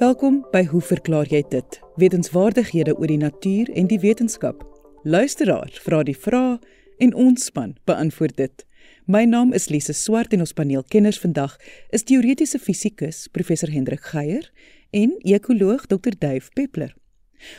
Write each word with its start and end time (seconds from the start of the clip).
Welkom 0.00 0.38
by 0.48 0.62
Hoe 0.64 0.80
verklaar 0.80 1.28
jy 1.28 1.42
dit? 1.52 1.76
Wetenskapwaardighede 2.00 2.94
oor 2.96 3.10
die 3.10 3.20
natuur 3.20 3.68
en 3.76 3.84
die 3.90 3.98
wetenskap. 4.00 4.62
Luisteraar 5.04 5.68
vra 5.84 6.00
die 6.08 6.16
vrae 6.16 6.56
en 7.04 7.12
ons 7.12 7.44
span 7.50 7.74
beantwoord 7.84 8.32
dit. 8.38 8.64
My 9.04 9.28
naam 9.28 9.52
is 9.52 9.68
Lise 9.68 9.92
Swart 9.92 10.32
en 10.32 10.40
ons 10.40 10.56
paneelkenners 10.56 11.20
vandag 11.20 11.60
is 11.92 12.08
teoretiese 12.08 12.56
fisikus 12.56 13.28
professor 13.28 13.68
Hendrik 13.68 14.00
Geier 14.08 14.48
en 14.96 15.12
ekoloog 15.20 15.84
Dr. 15.92 16.16
Duif 16.16 16.48
Peppler. 16.56 16.96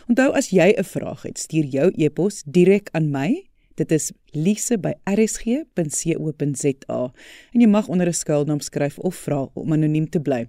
Onthou 0.10 0.34
as 0.34 0.50
jy 0.50 0.74
'n 0.74 0.84
vraag 0.84 1.22
het, 1.22 1.38
stuur 1.38 1.70
jou 1.70 1.94
e-pos 1.94 2.42
direk 2.50 2.90
aan 2.94 3.12
my. 3.12 3.50
Dit 3.76 3.92
is 3.92 4.12
lise@rsg.co.za 4.34 7.14
en 7.54 7.62
jy 7.62 7.68
mag 7.68 7.88
onder 7.88 8.08
'n 8.08 8.14
skuilnaam 8.14 8.60
skryf 8.60 8.98
of 8.98 9.16
vra 9.16 9.50
om 9.54 9.74
anoniem 9.74 10.10
te 10.10 10.20
bly. 10.20 10.48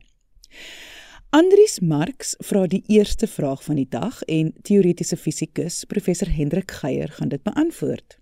Andries 1.32 1.78
Marx 1.80 2.34
vra 2.44 2.66
die 2.68 2.82
eerste 2.92 3.24
vraag 3.26 3.62
van 3.64 3.78
die 3.80 3.86
dag 3.88 4.18
en 4.28 4.50
teoretiese 4.68 5.16
fisikus 5.16 5.78
professor 5.88 6.28
Hendrik 6.28 6.74
Geier 6.76 7.08
gaan 7.08 7.30
dit 7.32 7.40
beantwoord. 7.42 8.18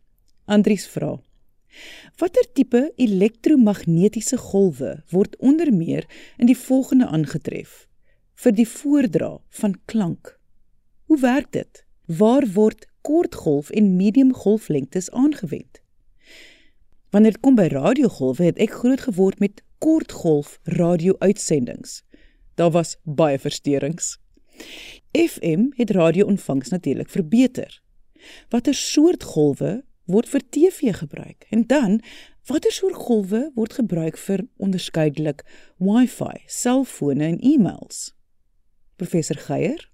Andries 0.46 0.84
vra: 0.86 1.16
Watter 2.22 2.46
tipe 2.54 2.92
elektromagnetiese 3.02 4.38
golwe 4.38 4.92
word 5.10 5.34
onder 5.42 5.72
meer 5.74 6.06
in 6.38 6.46
die 6.46 6.54
volgende 6.54 7.08
aangetref 7.10 7.72
vir 8.44 8.54
die 8.54 8.68
voordra 8.74 9.32
van 9.58 9.74
klank? 9.90 10.38
Hoe 11.10 11.18
werk 11.18 11.50
dit? 11.50 11.82
Waar 12.06 12.46
word 12.54 12.86
kortgolf 13.02 13.70
en 13.74 13.96
mediumgolflengtes 13.96 15.10
aangewend? 15.10 15.82
Wanneer 17.10 17.34
dit 17.34 17.42
kom 17.42 17.58
by 17.58 17.66
radiogolwe, 17.74 18.52
het 18.52 18.62
ek 18.62 18.78
groot 18.84 19.02
geword 19.08 19.42
met 19.42 19.64
kortgolf 19.82 20.60
radio-uitsendings. 20.78 22.04
Daar 22.60 22.70
was 22.70 22.96
baie 23.02 23.38
versteurings. 23.38 24.18
FM 25.12 25.62
het 25.70 25.90
radio-ontvangs 25.90 26.68
natuurlik 26.68 27.08
verbeter. 27.08 27.82
Watter 28.48 28.74
soort 28.74 29.22
golwe 29.22 29.84
word 30.04 30.28
vir 30.28 30.42
TV 30.48 30.92
gebruik. 30.96 31.46
En 31.48 31.66
dan 31.66 32.02
watter 32.44 32.72
soort 32.72 32.94
golwe 32.94 33.50
word 33.54 33.72
gebruik 33.72 34.20
vir 34.26 34.44
onderskeidelik 34.56 35.40
Wi-Fi, 35.76 36.36
selfone 36.46 37.24
en 37.24 37.38
e-mails? 37.38 38.12
Professor 38.96 39.36
Geier. 39.36 39.90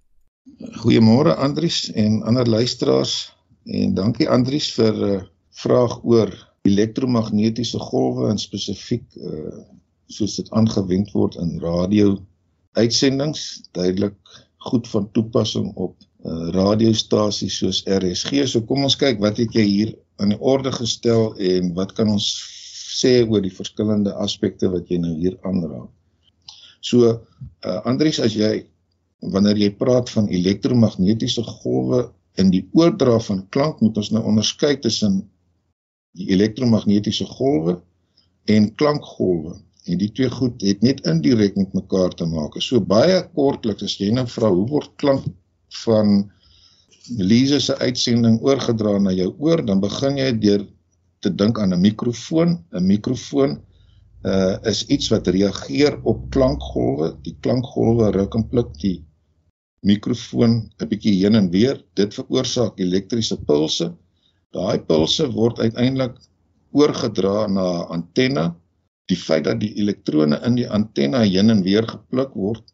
Goeiemôre 0.82 1.38
Andries 1.38 1.92
en 1.92 2.22
ander 2.22 2.48
luisteraars 2.48 3.36
en 3.64 3.94
dankie 3.94 4.28
Andries 4.28 4.72
vir 4.74 4.94
'n 4.94 5.14
uh, 5.14 5.24
vraag 5.62 6.00
oor 6.02 6.34
elektromagnetiese 6.62 7.78
golwe 7.78 8.30
en 8.30 8.38
spesifiek 8.38 9.06
uh, 9.14 9.58
soos 10.06 10.34
dit 10.34 10.50
aangewend 10.50 11.12
word 11.12 11.34
in 11.34 11.60
radio 11.62 12.16
uitsendings 12.76 13.46
duidelik 13.76 14.16
goed 14.66 14.88
van 14.88 15.08
toepassing 15.14 15.70
op 15.74 15.94
uh, 16.26 16.48
radiostasies 16.56 17.58
soos 17.60 17.82
RSG. 17.86 18.46
So 18.50 18.64
kom 18.66 18.84
ons 18.86 18.98
kyk 18.98 19.20
wat 19.22 19.40
het 19.40 19.54
jy 19.56 19.64
hier 19.66 19.94
aan 20.22 20.32
die 20.34 20.40
orde 20.40 20.72
gestel 20.74 21.32
en 21.36 21.72
wat 21.76 21.94
kan 21.96 22.10
ons 22.12 22.28
sê 22.96 23.20
oor 23.26 23.44
die 23.44 23.52
verskillende 23.52 24.14
aspekte 24.24 24.70
wat 24.72 24.88
jy 24.90 24.98
nou 25.02 25.14
hier 25.18 25.36
aanraak. 25.48 25.90
So 26.80 27.12
uh, 27.12 27.78
Andries 27.88 28.20
as 28.22 28.36
jy 28.36 28.66
wanneer 29.32 29.58
jy 29.58 29.72
praat 29.78 30.10
van 30.12 30.28
elektromagnetiese 30.32 31.44
golwe 31.46 32.06
in 32.40 32.52
die 32.52 32.64
oordra 32.76 33.16
van 33.28 33.44
klank 33.54 33.80
moet 33.84 33.96
ons 34.00 34.12
nou 34.14 34.22
onderskei 34.28 34.76
tussen 34.80 35.22
die 36.16 36.28
elektromagnetiese 36.32 37.26
golwe 37.36 37.78
en 38.52 38.68
klankgolwe. 38.80 39.56
En 39.86 39.98
die 39.98 40.10
twee 40.12 40.30
goed 40.30 40.62
het 40.66 40.82
net 40.82 41.04
indirek 41.06 41.56
met 41.56 41.74
mekaar 41.74 42.14
te 42.14 42.26
maak. 42.26 42.56
So 42.62 42.80
baie 42.80 43.20
kortliks 43.34 43.86
as 43.86 43.98
jy 44.00 44.10
nou 44.14 44.26
vra 44.26 44.50
hoe 44.50 44.66
word 44.70 44.96
klank 45.02 45.28
van 45.84 46.16
Lise 47.06 47.60
se 47.62 47.76
uitsending 47.78 48.40
oorgedra 48.42 48.96
na 48.98 49.12
jou 49.14 49.28
oor, 49.38 49.62
dan 49.62 49.78
begin 49.80 50.16
jy 50.18 50.32
deur 50.42 50.64
te 51.22 51.30
dink 51.30 51.60
aan 51.62 51.74
'n 51.74 51.80
mikrofoon. 51.80 52.58
'n 52.72 52.86
Mikrofoon 52.86 53.60
uh 54.26 54.56
is 54.66 54.86
iets 54.86 55.08
wat 55.12 55.28
reageer 55.28 56.00
op 56.02 56.30
klankgolwe. 56.30 57.14
Die 57.22 57.36
klankgolwe 57.40 58.10
ruk 58.10 58.34
en 58.34 58.48
pluk 58.48 58.74
die 58.82 59.04
mikrofoon 59.82 60.70
'n 60.80 60.88
bietjie 60.88 61.14
heen 61.22 61.34
en 61.34 61.50
weer. 61.50 61.84
Dit 61.94 62.14
veroorsaak 62.14 62.80
elektriese 62.80 63.38
pulse. 63.44 63.92
Daai 64.50 64.78
pulse 64.78 65.30
word 65.30 65.58
uiteindelik 65.58 66.18
oorgedra 66.72 67.46
na 67.46 67.66
'n 67.82 67.88
antenne. 67.96 68.54
Die 69.10 69.18
feit 69.18 69.44
dat 69.46 69.60
die 69.62 69.72
elektrone 69.78 70.40
in 70.46 70.56
die 70.58 70.68
antenne 70.68 71.22
heen 71.24 71.50
en 71.50 71.62
weer 71.62 71.86
gepluk 71.88 72.34
word, 72.34 72.64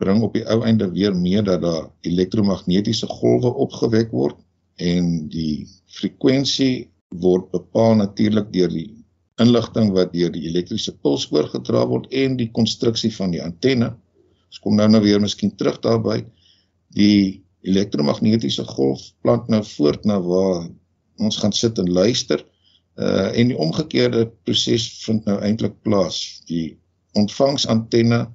bring 0.00 0.22
op 0.24 0.34
die 0.36 0.44
ou 0.48 0.60
einde 0.64 0.88
weer 0.92 1.16
mee 1.16 1.42
dat 1.44 1.62
daar 1.64 1.90
elektromagnetiese 2.08 3.08
golwe 3.08 3.52
opgewek 3.64 4.12
word 4.16 4.38
en 4.80 5.28
die 5.32 5.66
frekwensie 5.92 6.88
word 7.20 7.50
bepaal 7.52 7.98
natuurlik 8.00 8.48
deur 8.54 8.72
die 8.72 8.88
inligting 9.40 9.92
wat 9.96 10.12
deur 10.12 10.32
die 10.32 10.46
elektriese 10.48 10.94
puls 11.04 11.26
oorgedra 11.32 11.84
word 11.88 12.08
en 12.12 12.36
die 12.40 12.50
konstruksie 12.56 13.12
van 13.14 13.32
die 13.34 13.42
antenne. 13.44 13.94
Ons 14.50 14.60
kom 14.64 14.76
nou 14.76 14.88
nou 14.90 15.00
weer 15.04 15.20
miskien 15.22 15.52
terug 15.56 15.80
daarby. 15.84 16.20
Die 16.96 17.40
elektromagnetiese 17.66 18.64
golf 18.68 19.10
plant 19.24 19.48
nou 19.52 19.62
voort 19.76 20.04
na 20.08 20.18
waar 20.24 20.68
ons 21.20 21.40
gaan 21.40 21.54
sit 21.56 21.78
en 21.78 21.90
luister. 21.92 22.44
Uh 23.00 23.30
en 23.38 23.48
die 23.48 23.56
omgekeerde 23.56 24.26
proses 24.44 24.86
vind 25.04 25.24
nou 25.24 25.38
eintlik 25.40 25.76
plaas. 25.86 26.42
Die 26.50 26.76
ontvangsantenne 27.16 28.26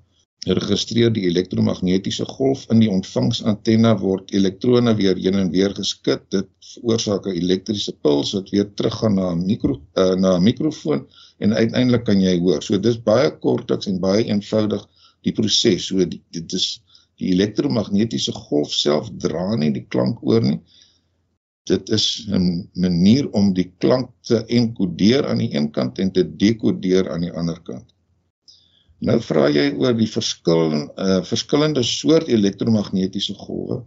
registreer 0.45 1.09
die 1.13 1.25
elektromagnetiese 1.25 2.25
golf 2.29 2.65
in 2.73 2.81
die 2.83 2.89
ontvangsantenne 2.91 3.95
word 4.01 4.33
elektrone 4.37 4.93
weer 4.97 5.17
heen 5.17 5.39
en 5.41 5.51
weer 5.53 5.73
geskit. 5.77 6.21
Dit 6.33 6.49
veroorsaak 6.73 7.25
'n 7.25 7.37
elektriese 7.41 7.93
puls 8.01 8.33
wat 8.33 8.49
weer 8.49 8.67
teruggaan 8.73 9.15
na 9.15 9.31
'n 9.33 9.45
mikro 9.45 9.81
uh, 9.97 10.15
na 10.15 10.35
'n 10.37 10.43
mikrofoon 10.43 11.07
en 11.39 11.53
uiteindelik 11.53 12.05
kan 12.05 12.21
jy 12.21 12.39
hoor. 12.39 12.61
So 12.63 12.77
dis 12.77 13.01
baie 13.01 13.31
kortliks 13.39 13.87
en 13.87 13.99
baie 13.99 14.23
eenvoudig 14.23 14.87
die 15.21 15.33
proses. 15.33 15.87
So 15.87 16.05
die, 16.05 16.21
dit 16.31 16.53
is 16.53 16.81
die 17.17 17.31
elektromagnetiese 17.33 18.31
golf 18.31 18.73
self 18.73 19.09
dra 19.17 19.55
nie 19.55 19.71
die 19.71 19.85
klank 19.89 20.21
oor 20.21 20.41
nie 20.41 20.59
dit 21.65 21.89
is 21.89 22.27
'n 22.29 22.69
manier 22.73 23.29
om 23.31 23.53
die 23.53 23.71
klank 23.77 24.09
te 24.21 24.45
enkodeer 24.45 25.27
aan 25.27 25.37
die 25.37 25.53
een 25.55 25.71
kant 25.71 25.99
en 25.99 26.11
te 26.11 26.35
dekodeer 26.35 27.11
aan 27.11 27.21
die 27.21 27.31
ander 27.31 27.61
kant 27.61 27.95
Nou 29.03 29.17
vra 29.21 29.49
jy 29.51 29.65
oor 29.81 29.95
die 29.97 30.07
verskil 30.09 30.71
uh 30.73 31.19
verskillende 31.27 31.83
soort 31.83 32.29
elektromagnetiese 32.31 33.35
golwe. 33.41 33.81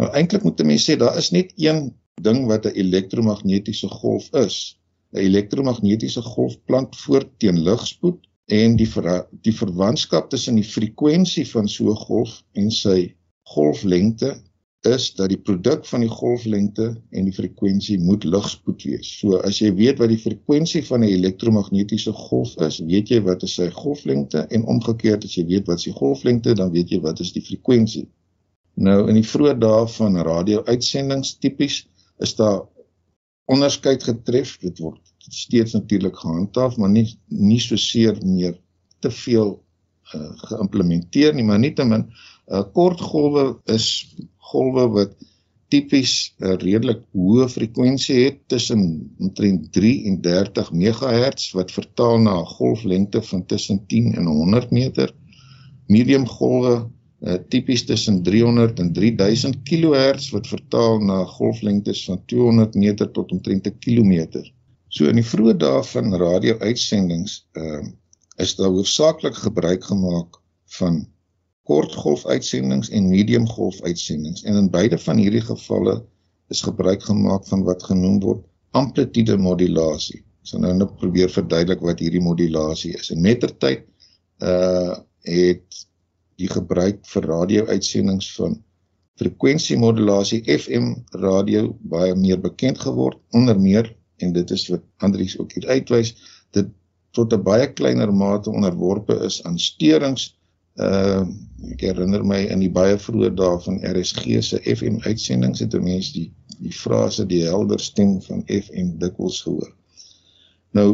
Nou 0.00 0.08
eintlik 0.16 0.46
moet 0.46 0.60
'n 0.60 0.66
mens 0.66 0.86
sê 0.88 0.96
daar 0.96 1.18
is 1.18 1.30
net 1.30 1.52
een 1.56 1.92
ding 2.22 2.46
wat 2.46 2.66
'n 2.66 2.74
elektromagnetiese 2.74 3.88
golf 3.88 4.32
is. 4.32 4.78
'n 5.12 5.20
Elektromagnetiese 5.20 6.22
golf 6.22 6.56
plant 6.64 6.96
voort 6.96 7.28
teen 7.38 7.62
ligspoed 7.62 8.26
en 8.46 8.76
die 8.76 8.88
ver, 8.88 9.28
die 9.42 9.52
verwantskap 9.52 10.30
tussen 10.30 10.54
die 10.54 10.64
frekwensie 10.64 11.46
van 11.46 11.68
so 11.68 11.90
'n 11.90 12.02
golf 12.08 12.42
en 12.54 12.70
sy 12.70 13.14
golflengte 13.54 14.40
is 14.86 15.14
dat 15.14 15.28
die 15.32 15.40
produk 15.42 15.86
van 15.86 16.00
die 16.04 16.10
golflengte 16.10 16.92
en 17.10 17.24
die 17.26 17.34
frekwensie 17.34 17.98
moet 17.98 18.24
ligspoed 18.24 18.84
wees. 18.86 19.10
So 19.18 19.40
as 19.42 19.58
jy 19.58 19.72
weet 19.74 19.98
wat 19.98 20.12
die 20.12 20.20
frekwensie 20.22 20.84
van 20.86 21.02
'n 21.02 21.10
elektromagnetiese 21.10 22.12
golf 22.12 22.54
is, 22.62 22.78
weet 22.78 23.08
jy 23.08 23.20
wat 23.22 23.42
is 23.42 23.54
sy 23.54 23.70
golflengte 23.70 24.46
en 24.50 24.64
omgekeerd 24.64 25.24
as 25.24 25.34
jy 25.34 25.46
weet 25.46 25.66
wat 25.66 25.80
sy 25.80 25.90
golflengte, 25.90 26.54
dan 26.54 26.70
weet 26.70 26.90
jy 26.90 27.00
wat 27.00 27.20
is 27.20 27.32
die 27.32 27.42
frekwensie. 27.42 28.06
Nou 28.74 29.08
in 29.08 29.14
die 29.14 29.26
vroeë 29.26 29.58
dae 29.58 29.86
van 29.98 30.16
radio-uitsendings 30.16 31.38
tipies 31.42 31.86
is 32.22 32.34
daar 32.34 32.62
onderskeid 33.50 34.02
getref. 34.02 34.58
Dit 34.62 34.78
word 34.78 35.00
steeds 35.18 35.72
natuurlik 35.72 36.16
gehandhaaf, 36.16 36.76
maar 36.76 36.90
nie 36.90 37.06
nie 37.26 37.60
so 37.60 37.76
seer 37.76 38.16
meer 38.22 38.54
te 39.00 39.10
veel 39.10 39.58
uh, 40.14 40.30
geïmplementeer 40.50 41.34
nie, 41.34 41.44
maar 41.44 41.58
nietemin 41.58 42.06
'n 42.06 42.54
uh, 42.54 42.62
kortgolwe 42.72 43.58
is 43.64 44.14
golwe 44.52 44.84
wat 44.96 45.16
tipies 45.72 46.12
'n 46.40 46.56
redelik 46.64 47.00
hoë 47.12 47.46
frekwensie 47.52 48.18
het 48.24 48.38
tussen 48.52 48.82
omtrent 49.24 49.72
3 49.72 50.06
en 50.08 50.20
30 50.24 50.70
MHz 50.72 51.50
wat 51.58 51.74
vertaal 51.78 52.18
na 52.26 52.34
'n 52.40 52.52
golflengte 52.58 53.22
van 53.30 53.42
tussen 53.46 53.86
10 53.86 54.14
en 54.14 54.26
100 54.26 54.70
meter. 54.70 55.12
Medium 55.86 56.26
golwe 56.26 56.74
uh, 57.20 57.34
tipies 57.48 57.84
tussen 57.84 58.22
300 58.22 58.80
en 58.80 58.92
3000 58.92 59.62
kHz 59.68 60.30
wat 60.30 60.46
vertaal 60.46 60.98
na 61.10 61.24
golflengtes 61.24 62.04
van 62.04 62.22
200 62.24 62.74
meter 62.74 63.10
tot 63.10 63.32
omtrent 63.32 63.66
'n 63.66 63.78
kilometer. 63.78 64.44
So 64.88 65.04
in 65.04 65.20
die 65.20 65.30
vroeë 65.32 65.56
dae 65.60 65.82
van 65.92 66.14
radio-uitsendings 66.14 67.46
uh, 67.60 67.84
is 68.38 68.54
daar 68.56 68.72
hoofsaaklik 68.72 69.34
gebruik 69.34 69.84
gemaak 69.84 70.40
van 70.78 71.06
kortgolfuitsendings 71.68 72.90
en 72.96 73.10
mediumgolfuitsendings 73.12 74.44
en 74.48 74.56
in 74.62 74.70
beide 74.72 74.98
van 75.04 75.20
hierdie 75.20 75.44
gevalle 75.44 75.98
is 76.54 76.62
gebruik 76.64 77.02
gemaak 77.04 77.44
van 77.50 77.64
wat 77.66 77.84
genoem 77.84 78.20
word 78.24 78.44
amplitude 78.76 79.36
modulasie. 79.40 80.22
Ek 80.40 80.52
sal 80.52 80.62
nou 80.64 80.72
net 80.78 80.94
probeer 81.00 81.32
verduidelik 81.32 81.82
wat 81.84 82.00
hierdie 82.00 82.24
modulasie 82.24 82.94
is. 82.96 83.12
En 83.12 83.24
mettertyd 83.24 83.84
uh 84.44 84.96
het 85.28 85.82
die 86.40 86.48
gebruik 86.48 87.02
vir 87.10 87.26
radio-uitsendings 87.28 88.30
van 88.38 88.54
frekwensiemodulasie 89.18 90.38
FM 90.54 90.92
radio 91.20 91.74
baie 91.92 92.14
meer 92.16 92.38
bekend 92.40 92.78
geword 92.80 93.18
onder 93.36 93.58
meer 93.60 93.90
en 94.22 94.32
dit 94.32 94.50
is 94.54 94.68
wat 94.70 94.84
Andries 95.04 95.34
ook 95.42 95.52
hier 95.58 95.66
uitwys 95.68 96.14
dit 96.56 96.70
tot 97.18 97.34
'n 97.34 97.42
baie 97.42 97.66
kleiner 97.80 98.14
mate 98.14 98.50
onderworpe 98.50 99.18
is 99.26 99.42
aan 99.42 99.58
steurings 99.58 100.37
uh 100.78 101.26
ek 101.72 101.80
herinner 101.82 102.22
my 102.22 102.38
in 102.52 102.60
die 102.62 102.70
baie 102.70 102.94
vroeë 103.02 103.32
dae 103.34 103.58
van 103.64 103.80
RSG 103.82 104.38
se 104.46 104.60
FM 104.62 105.00
uitsendings 105.02 105.62
het 105.64 105.74
mense 105.82 106.12
die 106.14 106.28
die 106.62 106.74
frase 106.74 107.26
die 107.26 107.42
helder 107.46 107.80
stem 107.82 108.18
van 108.22 108.44
FM 108.46 108.94
dikwels 109.02 109.40
gehoor. 109.42 109.70
Nou 110.74 110.88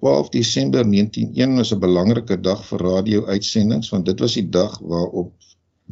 12 0.00 0.28
Desember 0.32 0.84
1901 0.84 1.56
was 1.56 1.72
'n 1.72 1.80
belangrike 1.80 2.40
dag 2.40 2.64
vir 2.66 2.78
radio 2.78 3.26
uitsendings 3.26 3.88
want 3.92 4.06
dit 4.06 4.20
was 4.20 4.34
die 4.34 4.48
dag 4.48 4.78
waarop 4.80 5.32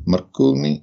Marconi 0.04 0.82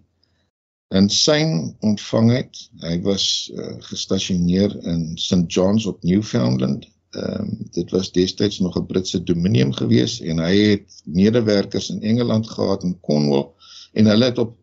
in 0.94 1.10
syn 1.10 1.76
ontvang 1.80 2.32
het. 2.32 2.70
Hy 2.82 3.02
was 3.02 3.52
uh, 3.54 3.74
gestasioneer 3.80 4.76
in 4.86 5.18
St 5.18 5.46
John's 5.48 5.86
op 5.86 6.04
Newfoundland. 6.04 6.86
Ehm 7.14 7.42
um, 7.42 7.58
dit 7.72 7.92
was 7.94 8.12
destyds 8.12 8.60
nog 8.60 8.78
'n 8.78 8.86
Britse 8.86 9.24
dominium 9.24 9.74
gewees 9.74 10.20
en 10.22 10.40
hy 10.40 10.56
het 10.58 11.02
medewerkers 11.06 11.90
in 11.90 12.02
Engeland 12.02 12.50
gehad 12.50 12.84
in 12.84 13.00
Cornwall 13.00 13.52
en 13.94 14.06
hulle 14.06 14.26
het 14.26 14.38
op 14.38 14.58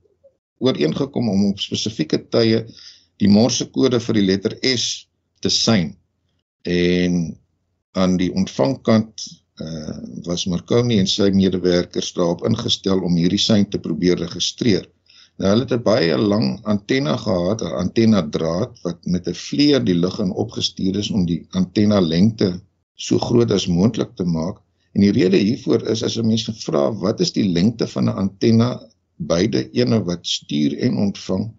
ooreengekom 0.59 1.29
om 1.29 1.45
op 1.51 1.61
spesifieke 1.61 2.19
tye 2.29 2.65
die 3.23 3.29
morsekode 3.29 4.01
vir 4.01 4.19
die 4.19 4.25
letter 4.25 4.57
S 4.77 5.07
te 5.41 5.49
syn. 5.49 5.95
En 6.63 7.39
aan 7.93 8.17
die 8.17 8.33
ontvangkant 8.33 9.25
uh, 9.61 9.99
was 10.27 10.47
Marconi 10.47 10.99
en 10.99 11.09
sy 11.11 11.31
medewerkers 11.35 12.13
daarop 12.17 12.45
ingestel 12.49 13.03
om 13.07 13.17
hierdie 13.17 13.41
sein 13.41 13.69
te 13.71 13.79
probeer 13.79 14.19
registreer. 14.19 14.89
Nou 15.41 15.51
hulle 15.53 15.65
het 15.65 15.73
'n 15.73 15.83
baie 15.83 16.17
lang 16.31 16.49
antenna 16.73 17.13
gehad, 17.17 17.63
'n 17.65 17.77
antenna 17.83 18.21
draad 18.37 18.73
wat 18.87 19.07
met 19.15 19.29
'n 19.29 19.39
vleuer 19.45 19.85
die 19.85 19.95
lug 19.95 20.19
in 20.25 20.33
opgestuur 20.43 20.97
is 21.03 21.11
om 21.11 21.25
die 21.27 21.47
antenna 21.61 22.01
lengte 22.01 22.49
so 22.95 23.19
groot 23.19 23.51
as 23.51 23.67
moontlik 23.67 24.13
te 24.17 24.25
maak. 24.25 24.59
En 24.93 25.01
die 25.01 25.13
rede 25.13 25.37
hiervoor 25.37 25.89
is 25.89 26.03
as 26.03 26.19
'n 26.19 26.27
mens 26.27 26.45
gevra 26.45 26.93
wat 26.93 27.21
is 27.21 27.33
die 27.33 27.49
lengte 27.49 27.87
van 27.87 28.05
'n 28.05 28.21
antenna 28.25 28.69
beide 29.17 29.71
ene 29.73 30.05
wat 30.05 30.27
stuur 30.27 30.79
en 30.79 30.97
ontvang 30.97 31.51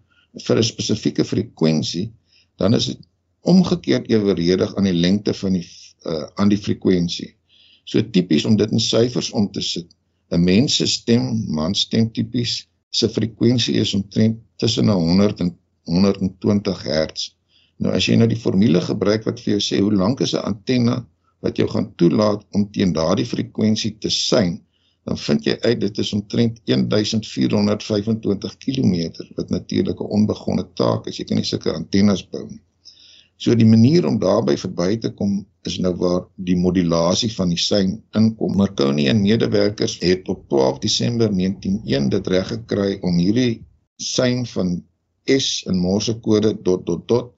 vir 0.46 0.56
'n 0.56 0.70
spesifieke 0.72 1.24
frekwensie, 1.24 2.12
dan 2.56 2.74
is 2.74 2.86
dit 2.86 2.98
omgekeerd 3.40 4.10
eweredig 4.10 4.76
aan 4.76 4.84
die 4.84 5.00
lengte 5.06 5.34
van 5.34 5.52
die 5.52 5.68
uh, 6.06 6.26
aan 6.34 6.48
die 6.48 6.58
frekwensie. 6.58 7.34
So 7.84 8.10
tipies 8.10 8.44
om 8.44 8.56
dit 8.56 8.70
in 8.70 8.80
syfers 8.80 9.30
om 9.30 9.50
te 9.52 9.60
sit. 9.60 9.86
'n 10.30 10.44
Mens 10.44 10.76
se 10.76 10.86
stem, 10.86 11.44
man 11.48 11.74
stem 11.74 12.12
tipies 12.12 12.68
se 12.92 13.08
frekwensie 13.08 13.74
is 13.80 13.94
omtrent 13.94 14.40
tussen 14.60 14.88
100 14.88 15.40
en 15.40 15.54
120 15.84 16.82
Hz. 16.86 17.30
Nou 17.82 17.94
as 17.96 18.06
jy 18.06 18.18
nou 18.20 18.28
die 18.30 18.38
formule 18.38 18.82
gebruik 18.84 19.24
wat 19.28 19.40
vir 19.42 19.56
jou 19.56 19.62
sê 19.64 19.80
hoe 19.82 19.94
lank 19.94 20.20
is 20.20 20.34
'n 20.34 20.44
antenna 20.52 20.98
wat 21.42 21.56
jou 21.58 21.68
gaan 21.68 21.88
toelaat 21.98 22.44
om 22.54 22.68
teen 22.70 22.92
daardie 22.92 23.26
frekwensie 23.26 23.96
te 23.98 24.10
sein, 24.10 24.60
dan 25.04 25.18
vind 25.18 25.44
jy 25.44 25.56
uit 25.60 25.80
dit 25.80 25.98
is 25.98 26.12
omtrent 26.12 26.60
1425 26.64 28.56
km 28.64 28.94
wat 29.36 29.50
natuurlik 29.50 30.00
'n 30.00 30.12
onbegonne 30.18 30.66
taak 30.74 31.06
is. 31.06 31.16
Jy 31.16 31.24
kan 31.24 31.36
nie 31.36 31.48
sulke 31.48 31.72
antennes 31.72 32.28
bou 32.28 32.44
nie. 32.48 32.60
So 33.42 33.54
die 33.58 33.66
manier 33.66 34.04
om 34.06 34.20
daarby 34.22 34.54
verby 34.60 34.92
te 35.02 35.10
kom 35.18 35.40
is 35.66 35.80
nou 35.82 35.90
waar 35.98 36.20
die 36.46 36.54
modulasie 36.54 37.30
van 37.34 37.50
die 37.50 37.58
sein 37.58 37.96
inkom. 38.18 38.54
Marconi 38.60 39.08
en 39.10 39.24
medewerkers 39.24 39.96
het 40.02 40.28
op 40.30 40.44
12 40.52 40.78
Desember 40.84 41.32
1901 41.34 42.08
dit 42.12 42.30
reg 42.34 42.52
gekry 42.52 42.92
om 43.02 43.18
hierdie 43.18 43.64
sein 43.98 44.46
van 44.52 44.76
S 45.26 45.48
in 45.66 45.80
morsekode 45.82 46.54
dot 46.62 46.86
dot 46.86 47.08
dot 47.10 47.32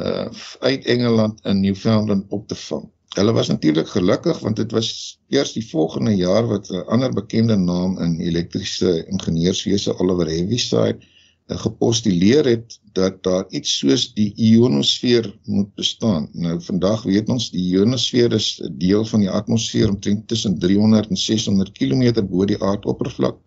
uh 0.00 0.30
uit 0.64 0.88
Engeland 0.88 1.44
in 1.44 1.60
Newfoundland 1.60 2.32
op 2.32 2.48
te 2.48 2.56
vang. 2.56 2.88
Hulle 3.12 3.32
was 3.36 3.52
natuurlik 3.52 3.88
gelukkig 3.92 4.38
want 4.40 4.56
dit 4.56 4.72
was 4.72 4.88
eers 5.28 5.52
die 5.52 5.66
volgende 5.68 6.14
jaar 6.16 6.48
wat 6.48 6.70
'n 6.72 6.86
ander 6.96 7.12
bekende 7.12 7.56
naam 7.56 7.98
in 8.00 8.20
elektriese 8.20 9.04
ingenieurswese 9.04 9.98
Oliver 9.98 10.32
Heaviside 10.32 11.11
gepostuleer 11.46 12.44
het 12.44 12.80
dat 12.92 13.22
daar 13.22 13.44
iets 13.50 13.78
soos 13.78 14.14
die 14.14 14.32
ionosfeer 14.36 15.38
moet 15.44 15.74
bestaan. 15.74 16.28
Nou 16.32 16.60
vandag 16.62 17.02
weet 17.02 17.28
ons 17.28 17.50
die 17.50 17.64
ionosfeer 17.74 18.32
is 18.32 18.60
'n 18.62 18.78
deel 18.78 19.04
van 19.04 19.20
die 19.20 19.30
atmosfeer 19.30 19.88
omtrent 19.88 20.28
tussen 20.28 20.58
300 20.58 21.08
en 21.08 21.16
600 21.16 21.72
km 21.72 22.26
bo 22.26 22.44
die 22.44 22.62
aardoppervlak 22.62 23.38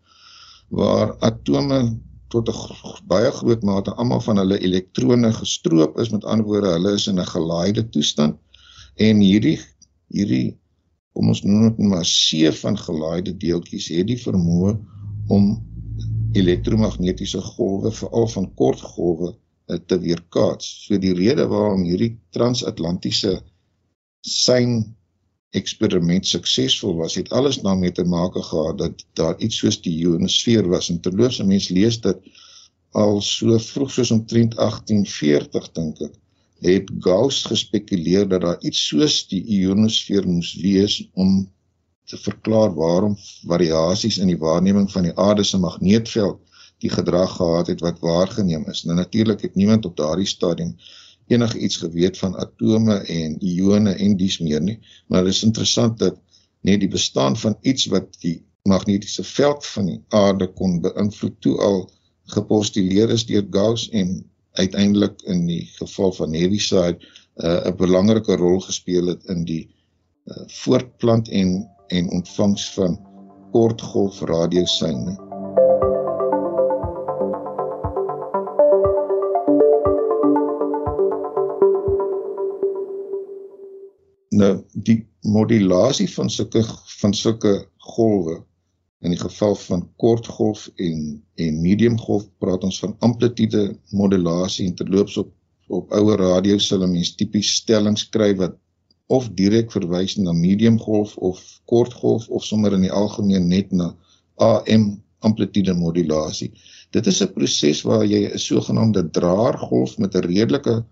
waar 0.70 1.16
atome 1.20 1.98
tot 2.28 2.50
'n 2.50 3.08
baie 3.08 3.32
groot 3.32 3.64
mate 3.64 3.94
almal 3.94 4.22
van 4.22 4.38
hulle 4.38 4.60
elektrone 4.60 5.34
gestroop 5.34 6.00
is. 6.00 6.10
Met 6.10 6.26
ander 6.26 6.46
woorde, 6.46 6.68
hulle 6.68 6.94
is 6.94 7.08
in 7.08 7.20
'n 7.20 7.26
gelaaide 7.26 7.90
toestand 7.90 8.36
en 8.96 9.20
hierdie 9.20 9.60
hierdie 10.08 10.58
kom 11.14 11.28
ons 11.28 11.42
noem 11.44 11.70
dit 11.70 11.78
maar 11.78 12.06
see 12.06 12.52
van 12.52 12.78
gelaaide 12.78 13.38
deeltjies 13.38 13.88
het 13.88 14.08
die 14.08 14.20
vermoë 14.20 14.76
om 15.28 15.65
elektromagnetiese 16.36 17.42
golwe 17.42 17.92
veral 17.96 18.28
van 18.34 18.48
kort 18.60 18.82
golwe 18.96 19.32
eh, 19.34 19.80
te 19.88 20.00
weerkaats. 20.00 20.68
So 20.86 21.00
die 21.02 21.14
rede 21.18 21.48
waarom 21.52 21.86
hierdie 21.88 22.16
transatlantiese 22.36 23.40
sein 24.26 24.82
eksperiment 25.56 26.28
suksesvol 26.28 26.98
was, 27.00 27.16
het 27.16 27.32
alles 27.32 27.62
daarmee 27.64 27.94
te 27.96 28.04
maak 28.04 28.36
gehad 28.36 28.78
dat 28.82 29.06
daar 29.14 29.40
iets 29.40 29.62
soos 29.64 29.80
die 29.82 29.94
ionosfeer 30.04 30.68
was. 30.68 30.90
En 30.92 31.00
terloops, 31.02 31.40
mense 31.44 31.74
lees 31.74 32.02
dat 32.04 32.20
al 32.92 33.22
so 33.24 33.58
vroeg 33.60 33.92
soos 33.92 34.12
omtrent 34.12 34.56
1840 34.60 35.72
dink 35.78 36.02
ek, 36.10 36.14
het 36.66 36.92
Gauss 37.04 37.44
gespekuleer 37.52 38.28
dat 38.32 38.42
daar 38.42 38.62
iets 38.68 38.82
soos 38.90 39.22
die 39.32 39.44
ionosfeer 39.60 40.28
moes 40.28 40.54
wees 40.60 41.02
om 41.14 41.44
te 42.06 42.18
verklaar 42.18 42.74
waarom 42.74 43.16
variasies 43.48 44.18
in 44.18 44.28
die 44.28 44.38
waarneming 44.38 44.92
van 44.92 45.08
die 45.08 45.16
aarde 45.16 45.44
se 45.44 45.58
magneetveld 45.58 46.40
die 46.84 46.90
gedrag 46.90 47.36
gehad 47.36 47.68
het 47.68 47.82
wat 47.82 48.00
waargeneem 48.00 48.66
is. 48.70 48.84
Nou 48.84 48.98
natuurlik 48.98 49.42
het 49.42 49.56
niemand 49.56 49.86
op 49.86 49.98
daardie 49.98 50.28
stadium 50.28 50.76
enige 51.28 51.60
iets 51.60 51.78
geweet 51.82 52.18
van 52.18 52.36
atome 52.36 52.96
en 52.96 53.38
ione 53.42 53.94
en 53.94 54.18
dies 54.18 54.38
meer 54.40 54.62
nie, 54.62 54.80
maar 55.08 55.24
dit 55.24 55.34
is 55.34 55.44
interessant 55.44 56.00
dat 56.00 56.20
net 56.62 56.80
die 56.80 56.90
bestaan 56.90 57.38
van 57.38 57.58
iets 57.62 57.86
wat 57.86 58.20
die 58.22 58.44
magnetiese 58.70 59.24
veld 59.24 59.66
van 59.66 59.86
die 59.86 60.00
aarde 60.10 60.48
kon 60.54 60.80
beïnvloed 60.82 61.42
toe 61.42 61.58
al 61.62 61.90
gepostuleer 62.34 63.10
is 63.14 63.26
deur 63.30 63.46
Gauss 63.50 63.90
en 63.90 64.18
uiteindelik 64.52 65.22
in 65.22 65.46
die 65.46 65.64
geval 65.78 66.14
van 66.14 66.34
Heaviside 66.34 66.98
uh, 67.36 67.68
'n 67.70 67.76
belangrike 67.78 68.36
rol 68.36 68.60
gespeel 68.60 69.08
het 69.14 69.26
in 69.30 69.44
die 69.46 69.64
uh, 70.26 70.44
voortplant 70.48 71.30
en 71.30 71.70
en 71.88 72.10
ontvangs 72.10 72.74
van 72.74 73.00
kortgolf 73.52 74.22
radioseine. 74.22 75.16
Nou 84.36 84.52
die 84.74 84.98
modulasie 85.22 86.10
van 86.14 86.30
sulke 86.30 86.64
van 87.00 87.14
sulke 87.14 87.54
golwe 87.78 88.42
in 89.06 89.14
die 89.14 89.20
geval 89.20 89.56
van 89.56 89.88
kortgolf 90.02 90.68
en 90.76 91.24
en 91.36 91.62
mediumgolf 91.62 92.28
praat 92.40 92.64
ons 92.64 92.80
van 92.80 92.96
amplitude 93.00 93.64
modulasie 93.92 94.68
en 94.68 94.76
terloops 94.76 95.18
op 95.18 95.34
op 95.68 95.92
ouer 95.98 96.20
radio 96.22 96.58
sal 96.62 96.84
'n 96.86 96.92
mens 96.92 97.16
tipies 97.16 97.56
stellings 97.56 98.02
skryf 98.06 98.38
wat 98.38 98.58
of 99.08 99.30
direk 99.38 99.72
verwys 99.72 100.16
na 100.18 100.34
mediumgolf 100.34 101.18
of 101.18 101.42
kortgolf 101.70 102.28
of 102.30 102.46
sommer 102.46 102.74
in 102.74 102.86
die 102.88 102.92
algemeen 102.92 103.48
net 103.48 103.72
na 103.72 103.92
AM 104.42 105.04
amplitude 105.26 105.74
modulasie. 105.74 106.52
Dit 106.92 107.08
is 107.08 107.22
'n 107.22 107.34
proses 107.34 107.82
waar 107.82 108.06
jy 108.06 108.26
'n 108.26 108.40
sogenaamde 108.40 109.10
draergolf 109.12 109.98
met 109.98 110.16
'n 110.16 110.28
redelike 110.28 110.86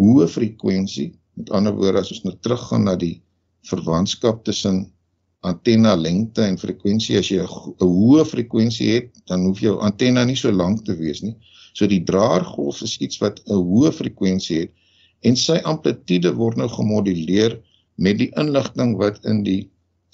hoë 0.00 0.26
frekwensie, 0.28 1.12
met 1.34 1.50
ander 1.50 1.74
woorde 1.74 1.98
as 1.98 2.12
ons 2.12 2.24
nou 2.24 2.36
teruggaan 2.40 2.84
na 2.84 2.96
die 2.96 3.22
verwantskap 3.62 4.44
tussen 4.44 4.92
antenna 5.40 5.94
lengte 5.94 6.42
en 6.42 6.58
frekwensie 6.58 7.18
as 7.18 7.28
jy 7.28 7.40
'n 7.40 7.48
hoë 7.80 8.24
frekwensie 8.24 8.90
het, 8.94 9.10
dan 9.26 9.44
hoef 9.44 9.60
jou 9.60 9.78
antenna 9.80 10.24
nie 10.24 10.36
so 10.36 10.50
lank 10.52 10.84
te 10.84 10.96
wees 10.96 11.22
nie. 11.22 11.36
So 11.72 11.86
die 11.86 12.04
draergolf 12.04 12.82
is 12.82 12.98
iets 12.98 13.18
wat 13.18 13.40
'n 13.46 13.54
hoë 13.54 13.92
frekwensie 13.92 14.60
het 14.60 14.72
en 15.26 15.38
sy 15.40 15.56
amplitude 15.72 16.32
word 16.38 16.60
nou 16.60 16.68
gemoduleer 16.70 17.58
met 17.96 18.20
die 18.20 18.30
inligting 18.40 18.94
wat 19.00 19.24
in 19.24 19.42
die 19.46 19.62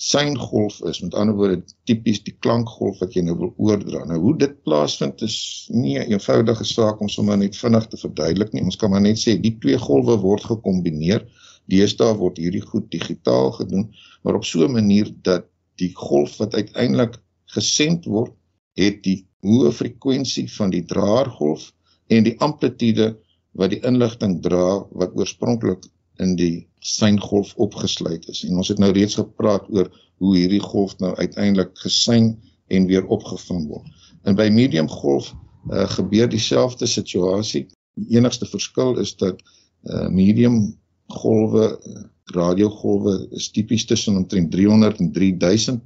syngolf 0.02 0.80
is. 0.88 1.00
Met 1.04 1.14
ander 1.18 1.36
woorde, 1.38 1.60
tipies 1.86 2.22
die 2.26 2.34
klankgolf 2.44 2.98
wat 3.02 3.14
jy 3.14 3.22
nou 3.26 3.36
wil 3.38 3.52
oordra. 3.68 4.02
Nou 4.08 4.18
hoe 4.24 4.34
dit 4.40 4.54
plaasvind 4.66 5.22
is 5.22 5.36
nie 5.70 5.98
'n 5.98 6.10
eenvoudige 6.14 6.64
saak 6.64 7.00
om 7.00 7.08
sommer 7.08 7.38
net 7.38 7.56
vinnig 7.56 7.86
te 7.86 7.96
verduidelik 7.96 8.52
nie. 8.52 8.62
Ons 8.62 8.76
kan 8.76 8.90
maar 8.90 9.04
net 9.04 9.18
sê 9.18 9.40
die 9.40 9.56
twee 9.60 9.78
golwe 9.78 10.16
word 10.18 10.44
gekombineer. 10.44 11.26
Deesdae 11.70 12.16
word 12.18 12.38
hierdie 12.38 12.64
goed 12.66 12.90
digitaal 12.90 13.52
gedoen, 13.52 13.92
maar 14.22 14.34
op 14.34 14.44
so 14.44 14.64
'n 14.64 14.72
manier 14.72 15.12
dat 15.22 15.46
die 15.76 15.92
golf 15.94 16.38
wat 16.38 16.54
uiteindelik 16.54 17.18
gesend 17.46 18.04
word 18.04 18.32
het 18.74 19.02
die 19.02 19.26
hoë 19.42 19.72
frekwensie 19.72 20.48
van 20.50 20.70
die 20.70 20.84
draergolf 20.84 21.72
en 22.08 22.24
die 22.24 22.38
amplitude 22.40 23.16
wat 23.58 23.72
die 23.74 23.80
inligting 23.86 24.38
dra 24.44 24.82
wat 24.96 25.16
oorspronklik 25.18 25.84
in 26.22 26.36
die 26.36 26.66
syngolf 26.84 27.52
opgesluit 27.60 28.28
is. 28.28 28.42
En 28.48 28.56
ons 28.60 28.70
het 28.72 28.80
nou 28.82 28.92
reeds 28.92 29.18
gepraat 29.20 29.68
oor 29.70 29.90
hoe 30.22 30.36
hierdie 30.36 30.62
golf 30.62 30.94
nou 31.02 31.12
uiteindelik 31.18 31.72
gesyn 31.84 32.34
en 32.72 32.86
weer 32.88 33.06
opgevang 33.06 33.66
word. 33.68 33.88
En 34.24 34.36
by 34.38 34.48
medium 34.52 34.88
golf 34.88 35.32
uh, 35.70 35.86
gebeur 35.96 36.30
dieselfde 36.30 36.86
situasie. 36.86 37.66
Die 37.98 38.16
enigste 38.18 38.46
verskil 38.48 38.96
is 39.02 39.14
dat 39.20 39.40
uh, 39.42 40.08
medium 40.08 40.76
golwe 41.12 41.72
uh, 41.76 42.04
radiogolwe 42.32 43.26
is 43.36 43.50
tipies 43.52 43.84
tussen 43.84 44.16
omtrent 44.16 44.52
300 44.54 45.00
en 45.02 45.10
3000 45.12 45.82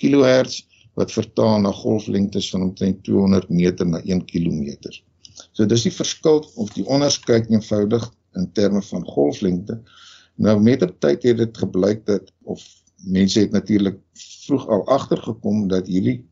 kHz 0.00 0.64
wat 0.96 1.12
vertaal 1.12 1.60
na 1.60 1.72
golflengtes 1.72 2.48
van 2.50 2.70
omtrent 2.70 3.02
200 3.04 3.48
meter 3.52 3.86
na 3.86 4.00
1 4.02 4.24
km. 4.24 4.72
So 5.52 5.66
dis 5.66 5.82
die 5.82 5.94
verskil 5.94 6.44
of 6.56 6.72
die 6.74 6.86
onderskeid 6.86 7.50
eenvoudig 7.50 8.06
in 8.36 8.52
terme 8.52 8.82
van 8.82 9.04
golflengte. 9.04 9.80
Nou 10.36 10.60
met 10.60 10.80
die 10.80 10.92
tyd 10.98 11.22
het 11.22 11.38
dit 11.42 11.58
gebleik 11.58 12.06
dat 12.06 12.32
of 12.44 12.64
mense 13.04 13.40
het 13.40 13.52
natuurlik 13.52 13.98
vroeg 14.46 14.68
al 14.68 14.86
agtergekom 14.86 15.68
dat 15.68 15.86
hierdie 15.86 16.24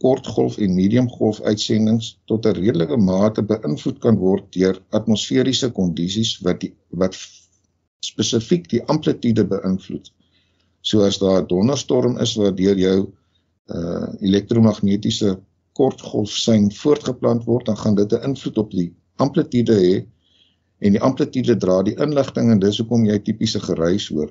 kortgolf 0.00 0.56
en 0.58 0.74
mediumgolf 0.74 1.40
uitsendings 1.40 2.14
tot 2.24 2.46
'n 2.46 2.56
redelike 2.56 2.96
mate 2.96 3.42
beïnvloed 3.42 3.98
kan 3.98 4.16
word 4.16 4.52
deur 4.56 4.80
atmosferiese 4.90 5.70
kondisies 5.70 6.38
wat 6.46 6.60
die, 6.60 6.72
wat 6.88 7.16
spesifiek 8.00 8.68
die 8.68 8.82
amplitude 8.82 9.44
beïnvloed. 9.44 10.12
So 10.80 11.04
as 11.04 11.18
daar 11.18 11.42
'n 11.42 11.46
donderstorm 11.46 12.18
is 12.18 12.34
wat 12.34 12.56
deur 12.56 12.78
jou 12.78 12.98
uh 13.70 14.08
elektromagnetiese 14.20 15.38
kortgolfsein 15.78 16.70
voortgeplant 16.72 17.44
word, 17.44 17.66
dan 17.66 17.76
gaan 17.76 17.94
dit 17.94 18.12
'n 18.12 18.24
invloed 18.30 18.58
op 18.58 18.70
die 18.70 18.92
amplitude 19.16 19.74
hê 19.74 20.06
en 20.78 20.96
die 20.96 21.00
amplitude 21.00 21.56
dra 21.56 21.82
die 21.82 21.96
inligting 21.96 22.50
en 22.50 22.58
dis 22.58 22.78
hoekom 22.78 23.04
jy 23.04 23.18
tipiese 23.18 23.60
geruis 23.60 24.08
hoor. 24.08 24.30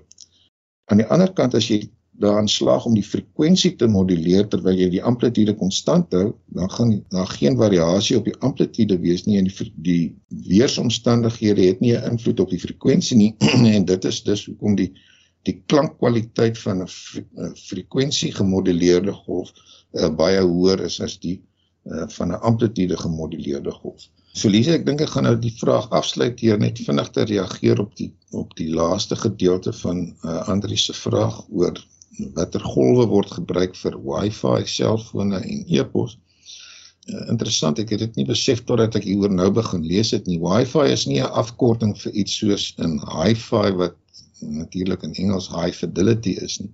Aan 0.91 0.97
die 0.97 1.09
ander 1.13 1.33
kant 1.33 1.55
as 1.55 1.67
jy 1.69 1.89
daaraan 2.19 2.49
slaag 2.51 2.85
om 2.85 2.95
die 2.97 3.05
frekwensie 3.05 3.75
te 3.79 3.87
moduleer 3.87 4.47
terwyl 4.51 4.79
jy 4.79 4.89
die 4.91 5.03
amplitude 5.11 5.53
konstant 5.55 6.11
hou, 6.13 6.33
dan 6.55 6.71
gaan 6.73 6.91
daar 7.13 7.29
geen 7.31 7.55
variasie 7.57 8.17
op 8.17 8.25
die 8.27 8.35
amplitude 8.39 8.97
wees 8.99 9.23
nie 9.25 9.37
en 9.39 9.47
die 9.47 9.69
die 9.89 10.15
weeromstandighede 10.49 11.69
het 11.69 11.79
nie 11.79 11.95
'n 11.95 12.11
invloed 12.11 12.39
op 12.39 12.49
die 12.49 12.59
frekwensie 12.59 13.17
nie 13.17 13.35
en 13.77 13.85
dit 13.85 14.05
is 14.05 14.23
dus 14.23 14.45
hoekom 14.45 14.75
die 14.75 14.91
die 15.47 15.61
klankkwaliteit 15.71 16.57
van 16.57 16.83
'n 16.83 17.55
frekwensie 17.55 18.31
gemoduleerde 18.35 19.13
golf 19.13 19.53
uh, 19.97 20.09
baie 20.21 20.41
hoër 20.41 20.85
is 20.87 20.99
as 21.01 21.17
die 21.19 21.37
uh, 21.89 22.07
van 22.17 22.31
'n 22.31 22.41
amplitude 22.51 22.97
gemoduleerde 22.97 23.71
golf. 23.71 24.09
So 24.33 24.49
Lise, 24.49 24.73
ek 24.77 24.85
dink 24.85 25.01
ek 25.01 25.09
gaan 25.15 25.25
nou 25.25 25.35
die 25.41 25.53
vraag 25.57 25.89
afsluit 25.89 26.39
hier 26.39 26.59
net 26.61 26.77
vinnig 26.85 27.09
te 27.15 27.25
reageer 27.25 27.79
op 27.81 27.95
die 27.97 28.11
op 28.37 28.53
die 28.59 28.69
laaste 28.69 29.15
gedeelte 29.15 29.73
van 29.73 30.03
uh, 30.23 30.49
Andri 30.53 30.77
se 30.77 30.93
vraag 30.93 31.41
oor 31.49 31.79
watter 32.37 32.61
golwe 32.61 33.07
word 33.09 33.31
gebruik 33.31 33.75
vir 33.79 33.97
Wi-Fi, 34.05 34.65
selfone 34.65 35.39
en 35.39 35.63
e-pos. 35.67 36.17
Uh, 37.09 37.25
interessant, 37.33 37.79
ek 37.81 37.95
het 37.95 38.03
dit 38.05 38.21
nie 38.21 38.27
besef 38.29 38.61
totdat 38.69 38.99
ek 38.99 39.07
hieroor 39.09 39.33
nou 39.33 39.49
begin 39.55 39.85
lees 39.87 40.13
het 40.13 40.29
nie. 40.29 40.37
Wi-Fi 40.43 40.85
is 40.93 41.07
nie 41.09 41.21
'n 41.23 41.33
afkorting 41.41 41.97
vir 41.97 42.13
iets 42.13 42.37
soos 42.37 42.73
in 42.77 42.99
Hi-Fi 42.99 43.73
wat 43.81 43.97
natuurlik 44.41 45.03
in 45.03 45.15
Engels 45.15 45.49
high 45.49 45.73
fidelity 45.73 46.37
is 46.37 46.59
nie. 46.59 46.71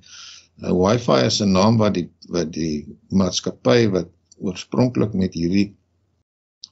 Nou 0.64 0.76
Wi-Fi 0.80 1.26
is 1.26 1.42
'n 1.44 1.52
naam 1.52 1.78
wat 1.78 1.94
die 1.94 2.10
wat 2.32 2.54
die 2.54 2.98
maatskappy 3.10 3.90
wat 3.92 4.10
oorspronklik 4.38 5.14
met 5.14 5.34
hierdie 5.34 5.76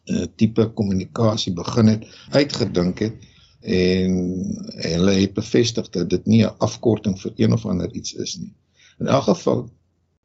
uh, 0.05 0.25
tipe 0.35 0.69
kommunikasie 0.73 1.53
begin 1.53 1.87
het, 1.87 2.07
uitgedink 2.31 2.99
het 2.99 3.29
en 3.63 4.15
hulle 4.83 5.13
het 5.19 5.33
bevestig 5.33 5.89
dat 5.89 6.09
dit 6.09 6.25
nie 6.25 6.43
'n 6.43 6.55
afkorting 6.57 7.19
vir 7.19 7.33
een 7.35 7.53
of 7.53 7.65
ander 7.65 7.91
iets 7.91 8.13
is 8.13 8.37
nie. 8.37 8.53
In 8.99 9.07
elk 9.07 9.23
geval 9.23 9.69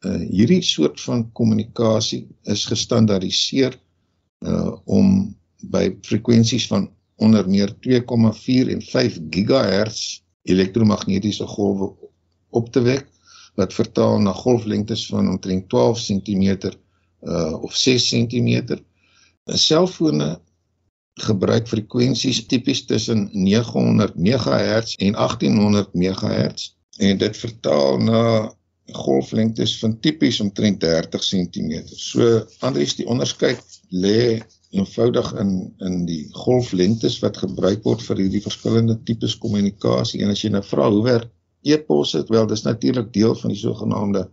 uh 0.07 0.23
hierdie 0.31 0.63
soort 0.63 1.01
van 1.01 1.33
kommunikasie 1.33 2.27
is 2.43 2.65
gestandaardiseer 2.65 3.79
uh 4.47 4.77
om 4.85 5.35
by 5.71 5.97
frekwensies 6.03 6.67
van 6.67 6.91
onder 7.17 7.49
meer 7.49 7.75
2,4 7.81 8.71
en 8.71 8.83
5 8.83 9.21
GHz 9.31 10.21
elektromagnetiese 10.43 11.47
golwe 11.47 11.95
op 12.51 12.73
te 12.73 12.81
wek 12.81 13.07
wat 13.59 13.75
vertaal 13.75 14.21
na 14.23 14.33
golflengtes 14.33 15.07
van 15.11 15.29
omtrent 15.29 15.69
12 15.69 16.05
cm 16.09 16.45
uh 17.27 17.63
of 17.63 17.75
6 17.77 18.09
cm. 18.09 18.79
Selfone 19.45 20.39
gebruik 21.19 21.67
frekwensies 21.67 22.45
tipies 22.47 22.85
tussen 22.87 23.29
900 23.33 24.15
MHz 24.15 24.95
en 25.03 25.15
1800 25.19 25.95
MHz 25.95 26.69
en 26.99 27.19
dit 27.19 27.37
vertaal 27.37 27.99
na 27.99 28.23
golflengtes 28.95 29.79
van 29.79 29.99
tipies 30.01 30.41
omtrent 30.41 30.81
30 30.81 31.25
cm. 31.25 31.83
So 31.87 32.47
Andries 32.59 32.95
die 32.97 33.07
onderskeid 33.07 33.65
lê 33.91 34.39
eenvoudig 34.71 35.33
in 35.41 35.53
in 35.85 36.05
die 36.07 36.29
golflengtes 36.37 37.19
wat 37.25 37.41
gebruik 37.43 37.83
word 37.85 38.05
vir 38.05 38.23
hierdie 38.23 38.45
verskillende 38.45 38.99
tipes 39.09 39.37
kommunikasie. 39.43 40.23
En 40.23 40.31
as 40.33 40.45
jy 40.45 40.53
nou 40.55 40.63
vra 40.65 40.89
hoe 40.93 41.05
werk 41.05 41.35
e-pos 41.63 42.13
dit 42.13 42.29
wel, 42.29 42.47
dis 42.47 42.63
natuurlik 42.63 43.13
deel 43.13 43.35
van 43.35 43.51
die 43.51 43.59
sogenaamde 43.59 44.29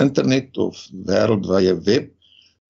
internet 0.00 0.58
of 0.58 0.88
wêreldwye 1.06 1.74
web 1.84 2.12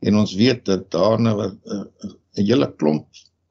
en 0.06 0.16
ons 0.16 0.34
weet 0.34 0.64
dat 0.64 0.90
daar 0.90 1.20
nou 1.20 1.36
'n 1.42 2.44
hele 2.46 2.68
klomp 2.76 3.06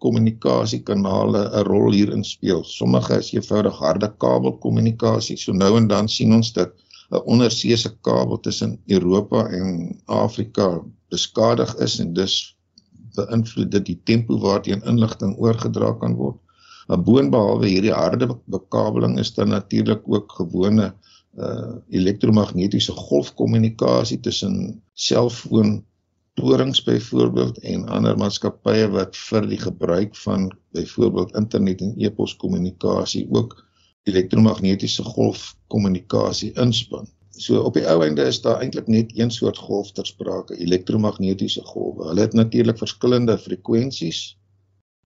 kommunikasiekanale 0.05 1.41
'n 1.49 1.65
rol 1.67 1.91
hierin 1.91 2.23
speel. 2.23 2.63
Sommige 2.63 3.17
is 3.17 3.31
eenvoudig 3.33 3.77
harde 3.77 4.09
kabelkommunikasie. 4.17 5.37
So 5.37 5.51
nou 5.51 5.77
en 5.77 5.87
dan 5.87 6.09
sien 6.09 6.33
ons 6.33 6.53
dat 6.53 6.71
'n 7.11 7.21
onderseese 7.25 7.91
kabel 8.01 8.39
tussen 8.39 8.79
Europa 8.87 9.47
en 9.47 9.99
Afrika 10.05 10.81
beskadig 11.09 11.75
is 11.75 11.99
en 11.99 12.13
dus 12.13 12.57
beïnvloed 13.15 13.71
dit 13.71 13.85
die 13.85 13.99
tempo 14.03 14.39
waarteen 14.39 14.83
inligting 14.83 15.37
oorgedra 15.37 15.91
kan 15.99 16.15
word. 16.15 16.37
'n 16.89 17.03
Boonbehalwe 17.03 17.67
hierdie 17.67 17.93
harde 17.93 18.27
bekabeling 18.55 19.19
is 19.19 19.33
daar 19.33 19.47
natuurlik 19.47 20.01
ook 20.05 20.31
gewone 20.39 20.93
uh 21.45 21.73
elektromagnetiese 21.89 22.91
golfkommunikasie 22.91 24.19
tussen 24.19 24.81
selfoon 24.93 25.83
torings 26.35 26.83
byvoorbeeld 26.83 27.57
en 27.59 27.87
ander 27.97 28.17
maatskappye 28.17 28.87
wat 28.93 29.17
vir 29.29 29.47
die 29.51 29.59
gebruik 29.59 30.15
van 30.15 30.47
byvoorbeeld 30.77 31.35
internet 31.41 31.81
en 31.81 31.93
e-pos 31.97 32.35
kommunikasie 32.35 33.25
ook 33.31 33.57
elektromagnetiese 34.03 35.03
golfkommunikasie 35.03 36.51
inspan. 36.61 37.07
So 37.35 37.61
op 37.67 37.75
die 37.75 37.87
ou 37.91 37.99
einde 38.03 38.23
is 38.31 38.41
daar 38.41 38.61
eintlik 38.63 38.87
net 38.87 39.11
een 39.19 39.31
soort 39.31 39.57
golf 39.57 39.91
ter 39.91 40.05
sprake, 40.07 40.55
elektromagnetiese 40.55 41.63
golwe. 41.71 42.07
Hulle 42.07 42.27
het 42.27 42.33
natuurlik 42.33 42.77
verskillende 42.77 43.37
frekwensies 43.37 44.37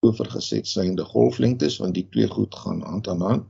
oorgeset 0.06 0.68
synde 0.68 1.04
golflengtes 1.04 1.78
want 1.82 1.98
die 1.98 2.08
twee 2.14 2.28
goed 2.28 2.56
gaan 2.56 2.82
hand 2.88 3.08
aan 3.08 3.22
hand. 3.22 3.48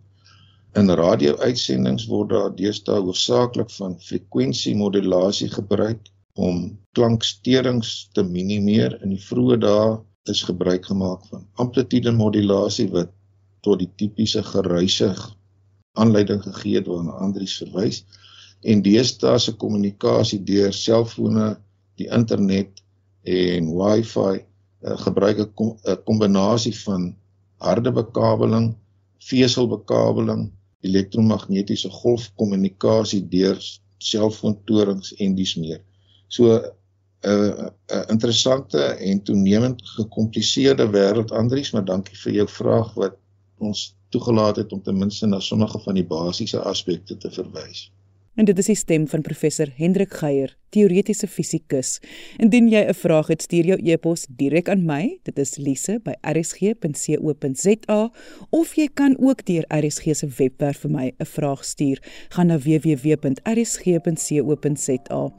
In 0.77 0.89
radio-uitsendings 0.89 2.05
word 2.09 2.29
daar 2.33 2.51
deesdae 2.55 3.01
hoofsaaklik 3.01 3.71
van 3.73 3.97
frekwensiemodulasie 4.05 5.49
gebruik 5.53 6.09
om 6.33 6.77
klanksterings 6.97 8.09
te 8.13 8.23
minimeer. 8.23 8.97
In 9.03 9.15
die 9.15 9.23
vroeë 9.23 9.57
dae 9.65 9.97
is 10.29 10.43
gebruik 10.45 10.85
gemaak 10.85 11.25
van 11.31 11.47
amplitude 11.61 12.13
modulasie 12.13 12.89
wat 12.93 13.13
tot 13.65 13.81
die 13.81 13.89
tipiese 13.97 14.43
geruise 14.45 15.09
aanleiding 15.97 16.43
gegee 16.45 16.77
het 16.77 16.87
waarna 16.87 17.17
Andries 17.25 17.57
verwys 17.61 18.03
en 18.61 18.83
deesdae 18.83 19.39
se 19.39 19.53
kommunikasie 19.55 20.41
deur 20.43 20.73
selfone, 20.75 21.55
die 21.99 22.09
internet 22.11 22.81
en 23.23 23.71
Wi-Fi 23.75 24.48
uh, 24.81 24.98
gebruik 24.98 25.39
'n 25.39 25.53
kom, 25.53 25.77
kombinasie 26.05 26.75
van 26.83 27.15
harde 27.57 27.91
bekabeling, 27.91 28.75
veselbekabeling, 29.19 30.51
elektromagnetiese 30.81 31.89
golfkommunikasie 31.89 33.27
deur 33.27 33.59
selfoontorings 33.98 35.13
en 35.19 35.36
dies 35.36 35.55
meer. 35.55 35.81
So 36.27 36.43
'n 36.55 36.63
uh, 37.29 37.67
'n 37.67 37.71
uh, 37.95 38.03
interessante 38.07 38.79
en 38.79 39.24
toenemend 39.24 39.81
gekompliseerde 39.83 40.89
wêreld 40.89 41.31
Andries, 41.31 41.71
maar 41.71 41.86
dankie 41.86 42.17
vir 42.17 42.33
jou 42.33 42.48
vraag 42.48 42.93
wat 42.93 43.15
ons 43.57 43.95
toegelaat 44.09 44.55
het 44.55 44.71
om 44.71 44.81
ten 44.81 44.98
minste 44.98 45.27
na 45.27 45.39
sommige 45.39 45.79
van 45.79 45.93
die 45.93 46.05
basiese 46.05 46.59
aspekte 46.59 47.17
te 47.17 47.31
verwys. 47.31 47.91
En 48.39 48.48
dit 48.48 48.55
is 48.62 48.69
die 48.72 48.77
stem 48.79 49.03
van 49.12 49.19
professor 49.22 49.67
Hendrik 49.75 50.13
Geier, 50.15 50.55
teoretiese 50.72 51.27
fisikus. 51.27 52.00
Indien 52.39 52.72
jy 52.72 52.88
'n 52.88 52.96
vraag 52.96 53.27
het, 53.27 53.41
stuur 53.41 53.65
jou 53.65 53.79
e-pos 53.84 54.25
direk 54.29 54.69
aan 54.69 54.86
my. 54.86 55.19
Dit 55.24 55.39
is 55.39 55.58
lise@rsg.co.za 55.58 58.12
of 58.50 58.75
jy 58.75 58.88
kan 58.93 59.17
ook 59.19 59.46
deur 59.46 59.65
RSG 59.67 60.15
se 60.15 60.27
webwerf 60.38 60.77
vir 60.77 60.91
my 60.91 61.13
'n 61.19 61.25
vraag 61.25 61.65
stuur. 61.65 62.03
Gaan 62.29 62.48
na 62.48 62.58
www.rsg.co.za. 62.58 65.31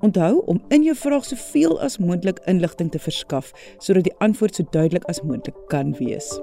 Onthou 0.00 0.42
om 0.46 0.62
in 0.68 0.82
jou 0.82 0.96
vraag 0.96 1.24
soveel 1.24 1.80
as 1.80 1.98
moontlik 1.98 2.40
inligting 2.44 2.90
te 2.90 2.98
verskaf 2.98 3.52
sodat 3.78 4.04
die 4.04 4.14
antwoord 4.18 4.54
so 4.54 4.64
duidelik 4.70 5.04
as 5.04 5.22
moontlik 5.22 5.56
kan 5.68 5.96
wees. 5.98 6.40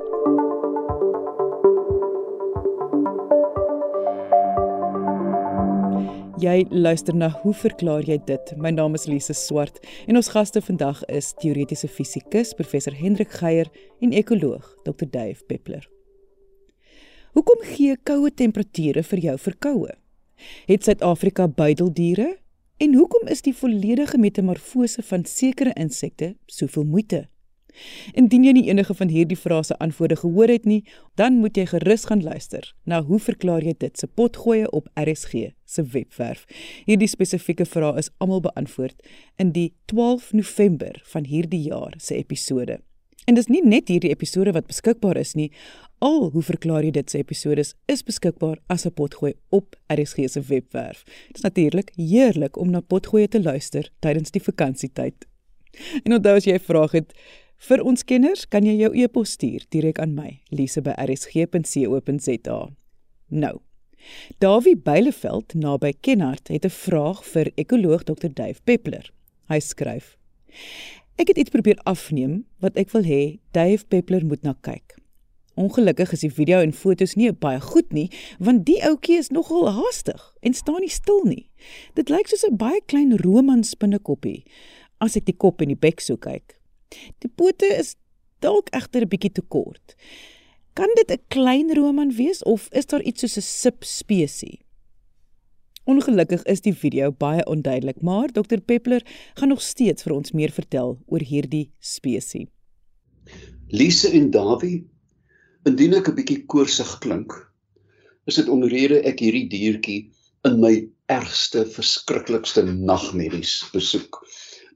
Jy 6.41 6.63
luister 6.73 7.13
na 7.13 7.27
Hoe 7.43 7.51
verklaar 7.53 8.01
jy 8.07 8.15
dit? 8.25 8.51
My 8.57 8.71
naam 8.73 8.95
is 8.97 9.03
Lise 9.05 9.35
Swart 9.37 9.75
en 10.09 10.17
ons 10.17 10.29
gaste 10.33 10.57
vandag 10.65 11.03
is 11.13 11.27
teoretiese 11.37 11.85
fisikus 11.85 12.55
professor 12.57 12.95
Hendrik 12.97 13.35
Geier 13.37 13.69
en 14.01 14.15
ekoloog 14.17 14.65
Dr. 14.87 15.05
Dave 15.05 15.45
Peppler. 15.45 15.85
Hoekom 17.37 17.61
gee 17.75 17.93
koue 18.09 18.31
temperature 18.33 19.03
vir 19.11 19.21
jou 19.27 19.35
verkoue? 19.43 19.93
Het 20.65 20.89
Suid-Afrika 20.89 21.45
buideldiere? 21.45 22.31
En 22.81 22.97
hoekom 22.97 23.29
is 23.29 23.45
die 23.45 23.53
volledige 23.53 24.17
metamorfose 24.17 25.05
van 25.11 25.27
sekere 25.29 25.75
insekte 25.77 26.33
soveel 26.49 26.89
moeite? 26.89 27.27
Indien 28.13 28.43
jy 28.43 28.51
nie 28.51 28.67
enige 28.69 28.93
van 28.93 29.07
hierdie 29.07 29.37
vrae 29.37 29.63
se 29.63 29.77
antwoorde 29.77 30.15
gehoor 30.15 30.47
het 30.47 30.65
nie, 30.65 30.83
dan 31.15 31.39
moet 31.39 31.57
jy 31.57 31.65
gerus 31.65 32.05
gaan 32.05 32.23
luister 32.23 32.73
na 32.85 33.01
hoe 33.03 33.19
verklaar 33.19 33.63
jy 33.63 33.73
dit 33.77 33.97
se 33.97 34.07
potgoeie 34.07 34.69
op 34.71 34.87
RSG 34.99 35.51
se 35.65 35.83
webwerf. 35.83 36.45
Hierdie 36.85 37.09
spesifieke 37.09 37.65
vrae 37.65 37.97
is 37.97 38.11
almal 38.17 38.41
beantwoord 38.41 39.01
in 39.37 39.51
die 39.51 39.73
12 39.85 40.33
November 40.33 41.01
van 41.13 41.25
hierdie 41.25 41.63
jaar 41.69 41.93
se 41.97 42.15
episode. 42.15 42.81
En 43.29 43.37
dis 43.37 43.47
nie 43.51 43.61
net 43.61 43.89
hierdie 43.91 44.09
episode 44.09 44.53
wat 44.55 44.65
beskikbaar 44.69 45.19
is 45.21 45.35
nie. 45.37 45.51
Al 46.01 46.31
hoe 46.33 46.41
verklaar 46.41 46.83
jy 46.87 46.93
dit 46.95 47.11
se 47.13 47.19
episodes 47.21 47.75
is 47.91 48.01
beskikbaar 48.03 48.57
as 48.67 48.85
'n 48.85 48.93
potgooi 48.97 49.33
op 49.49 49.75
RSG 49.93 50.27
se 50.27 50.41
webwerf. 50.41 51.03
Dit 51.27 51.37
is 51.37 51.41
natuurlik 51.41 51.91
heerlik 51.95 52.57
om 52.57 52.71
na 52.71 52.81
potgoeie 52.81 53.27
te 53.27 53.41
luister 53.41 53.89
tydens 53.99 54.31
die 54.31 54.41
vakansietyd. 54.41 55.27
En 56.03 56.13
onthou 56.13 56.35
as 56.35 56.45
jy 56.45 56.53
'n 56.53 56.59
vraag 56.59 56.91
het 56.91 57.13
vir 57.61 57.83
ons 57.85 58.01
kenners, 58.07 58.47
kan 58.49 58.65
jy 58.65 58.73
jou 58.79 58.89
e-pos 59.03 59.35
stuur 59.37 59.67
direk 59.73 59.99
aan 60.01 60.15
my, 60.17 60.39
lise@rsg.co.za. 60.49 62.59
Nou. 63.29 63.61
Davie 64.41 64.77
Beileveld 64.77 65.53
naby 65.53 65.93
Kenhardt 66.01 66.47
het 66.47 66.65
'n 66.65 66.69
vraag 66.69 67.25
vir 67.25 67.51
ekoloog 67.55 68.03
Dr. 68.03 68.27
Dave 68.33 68.61
Peppler. 68.63 69.11
Hy 69.47 69.59
skryf: 69.59 70.17
Ek 71.15 71.27
het 71.27 71.37
iets 71.37 71.49
probeer 71.49 71.79
afneem 71.83 72.45
wat 72.59 72.75
ek 72.75 72.91
wil 72.91 73.03
hê 73.03 73.39
Dave 73.51 73.85
Peppler 73.85 74.25
moet 74.25 74.41
na 74.41 74.55
kyk. 74.61 74.97
Ongelukkig 75.55 76.11
is 76.11 76.19
die 76.19 76.31
video 76.31 76.63
en 76.63 76.73
fotos 76.73 77.15
nie 77.15 77.31
baie 77.31 77.59
goed 77.59 77.93
nie, 77.93 78.09
want 78.39 78.65
die 78.65 78.81
ouetjie 78.87 79.17
is 79.17 79.29
nogal 79.29 79.69
haastig 79.69 80.33
en 80.41 80.53
staan 80.53 80.79
nie 80.79 80.89
stil 80.89 81.21
nie. 81.27 81.49
Dit 81.93 82.09
lyk 82.09 82.27
soos 82.27 82.47
'n 82.47 82.57
baie 82.57 82.81
klein 82.85 83.17
roman 83.17 83.63
spinnekoppie 83.63 84.43
as 84.99 85.15
ek 85.15 85.25
die 85.25 85.37
kop 85.37 85.61
en 85.61 85.67
die 85.67 85.75
bek 85.75 85.99
so 85.99 86.17
kyk. 86.17 86.60
Die 87.23 87.31
pote 87.35 87.65
is 87.65 87.95
dalk 88.39 88.69
egter 88.69 89.01
'n 89.01 89.11
bietjie 89.11 89.31
te 89.31 89.41
kort. 89.41 89.95
Kan 90.73 90.89
dit 90.95 91.11
'n 91.11 91.23
klein 91.27 91.73
roman 91.75 92.11
wees 92.15 92.43
of 92.43 92.67
is 92.71 92.85
daar 92.85 93.03
iets 93.03 93.21
soos 93.21 93.37
'n 93.37 93.41
subspesie? 93.41 94.59
Ongelukkig 95.83 96.43
is 96.43 96.61
die 96.61 96.75
video 96.77 97.11
baie 97.11 97.45
onduidelik, 97.45 98.01
maar 98.01 98.29
Dr 98.31 98.59
Peppler 98.65 99.01
gaan 99.33 99.49
nog 99.49 99.61
steeds 99.61 100.03
vir 100.03 100.13
ons 100.13 100.31
meer 100.31 100.51
vertel 100.51 100.99
oor 101.05 101.23
hierdie 101.25 101.71
spesies. 101.79 102.47
Lise 103.67 104.11
en 104.11 104.29
Dawie, 104.31 104.85
indien 105.65 105.93
ek 105.93 106.09
'n 106.09 106.15
bietjie 106.15 106.45
koorsig 106.45 106.99
klink, 106.99 107.33
is 108.25 108.35
dit 108.35 108.49
omrede 108.49 109.01
ek 109.03 109.19
hierdie 109.19 109.47
diertjie 109.49 110.11
in 110.45 110.59
my 110.59 110.87
ergste, 111.09 111.65
verskriklikste 111.65 112.63
nagmerries 112.63 113.63
besoek. 113.73 114.21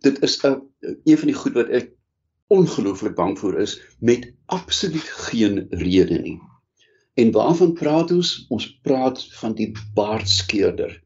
Dit 0.02 0.22
is 0.24 0.44
'n 0.44 0.62
een 1.06 1.18
van 1.18 1.28
die 1.28 1.39
goed 1.42 1.54
wat 1.54 1.70
ek 1.70 1.92
ongelooflik 2.54 3.16
bang 3.16 3.38
vir 3.40 3.58
is 3.60 3.80
met 4.00 4.28
absoluut 4.54 5.10
geen 5.30 5.66
rede 5.70 6.20
nie. 6.22 6.40
En 7.16 7.32
waarvan 7.32 7.74
praat 7.74 8.12
ons? 8.12 8.46
Ons 8.50 8.68
praat 8.84 9.22
van 9.40 9.56
die 9.56 9.72
baardskeerder. 9.96 11.02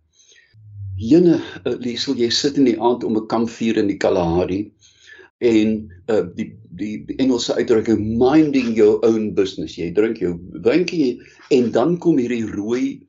Jene, 0.99 1.37
uh, 1.39 1.75
Liesel, 1.79 2.17
jy 2.19 2.29
sit 2.33 2.57
in 2.59 2.65
die 2.67 2.79
aand 2.81 3.05
om 3.07 3.15
'n 3.15 3.27
kampvuur 3.31 3.77
in 3.77 3.87
die 3.87 3.97
Kalahari 3.97 4.71
en 5.39 5.91
uh, 6.11 6.25
die 6.35 6.49
die 6.75 7.05
die 7.07 7.15
Engelse 7.23 7.55
uitdrukking 7.55 8.01
minding 8.19 8.75
your 8.75 8.99
own 9.05 9.33
business. 9.33 9.77
Jy 9.77 9.91
drink 9.95 10.17
jou 10.17 10.35
wyntjie 10.65 11.21
en 11.55 11.71
dan 11.71 11.97
kom 11.97 12.17
hierdie 12.17 12.45
rooi 12.45 13.08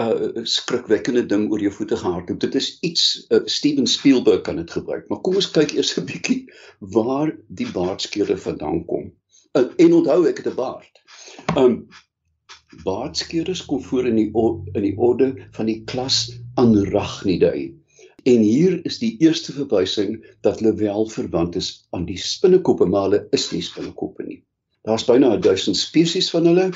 uh 0.00 0.44
skrikwekkende 0.48 1.26
ding 1.28 1.50
oor 1.52 1.60
jou 1.60 1.72
voete 1.72 1.96
gehardloop. 2.00 2.40
Dit 2.40 2.54
is 2.54 2.68
iets 2.80 3.26
uh, 3.28 3.42
Steven 3.44 3.86
Spielberg 3.86 4.40
kan 4.46 4.56
dit 4.56 4.70
gebruik. 4.70 5.08
Maar 5.08 5.20
kom 5.20 5.36
ons 5.36 5.50
kyk 5.50 5.74
eers 5.76 5.92
'n 5.98 6.06
bietjie 6.08 6.38
waar 6.78 7.34
die 7.48 7.68
baardskeerder 7.72 8.38
vandaan 8.38 8.84
kom. 8.84 9.12
Uh, 9.52 9.68
en 9.76 9.92
onthou 9.92 10.24
ek 10.28 10.40
het 10.40 10.48
'n 10.48 10.56
baard. 10.56 11.04
Um 11.56 11.86
Baardskeerders 12.84 13.64
kom 13.64 13.82
voor 13.84 14.06
in 14.06 14.16
die 14.16 14.30
in 14.72 14.82
die 14.82 14.96
orde 14.96 15.34
van 15.52 15.66
die 15.68 15.82
klas 15.84 16.32
Anrachnidae. 16.54 17.74
En 18.24 18.40
hier 18.40 18.78
is 18.86 18.98
die 18.98 19.16
eerste 19.20 19.52
verwysing 19.52 20.14
dat 20.40 20.60
hulle 20.60 20.74
wel 20.74 21.08
verwant 21.10 21.56
is 21.58 21.86
aan 21.90 22.06
die 22.08 22.18
spinnekoppe, 22.18 22.86
maar 22.86 23.08
hulle 23.08 23.26
is 23.30 23.50
nie 23.52 23.62
spinnekoppe 23.62 24.24
nie. 24.24 24.38
Daar's 24.86 25.04
byna 25.04 25.36
1000 25.36 25.76
spesies 25.76 26.30
van 26.30 26.46
hulle 26.46 26.70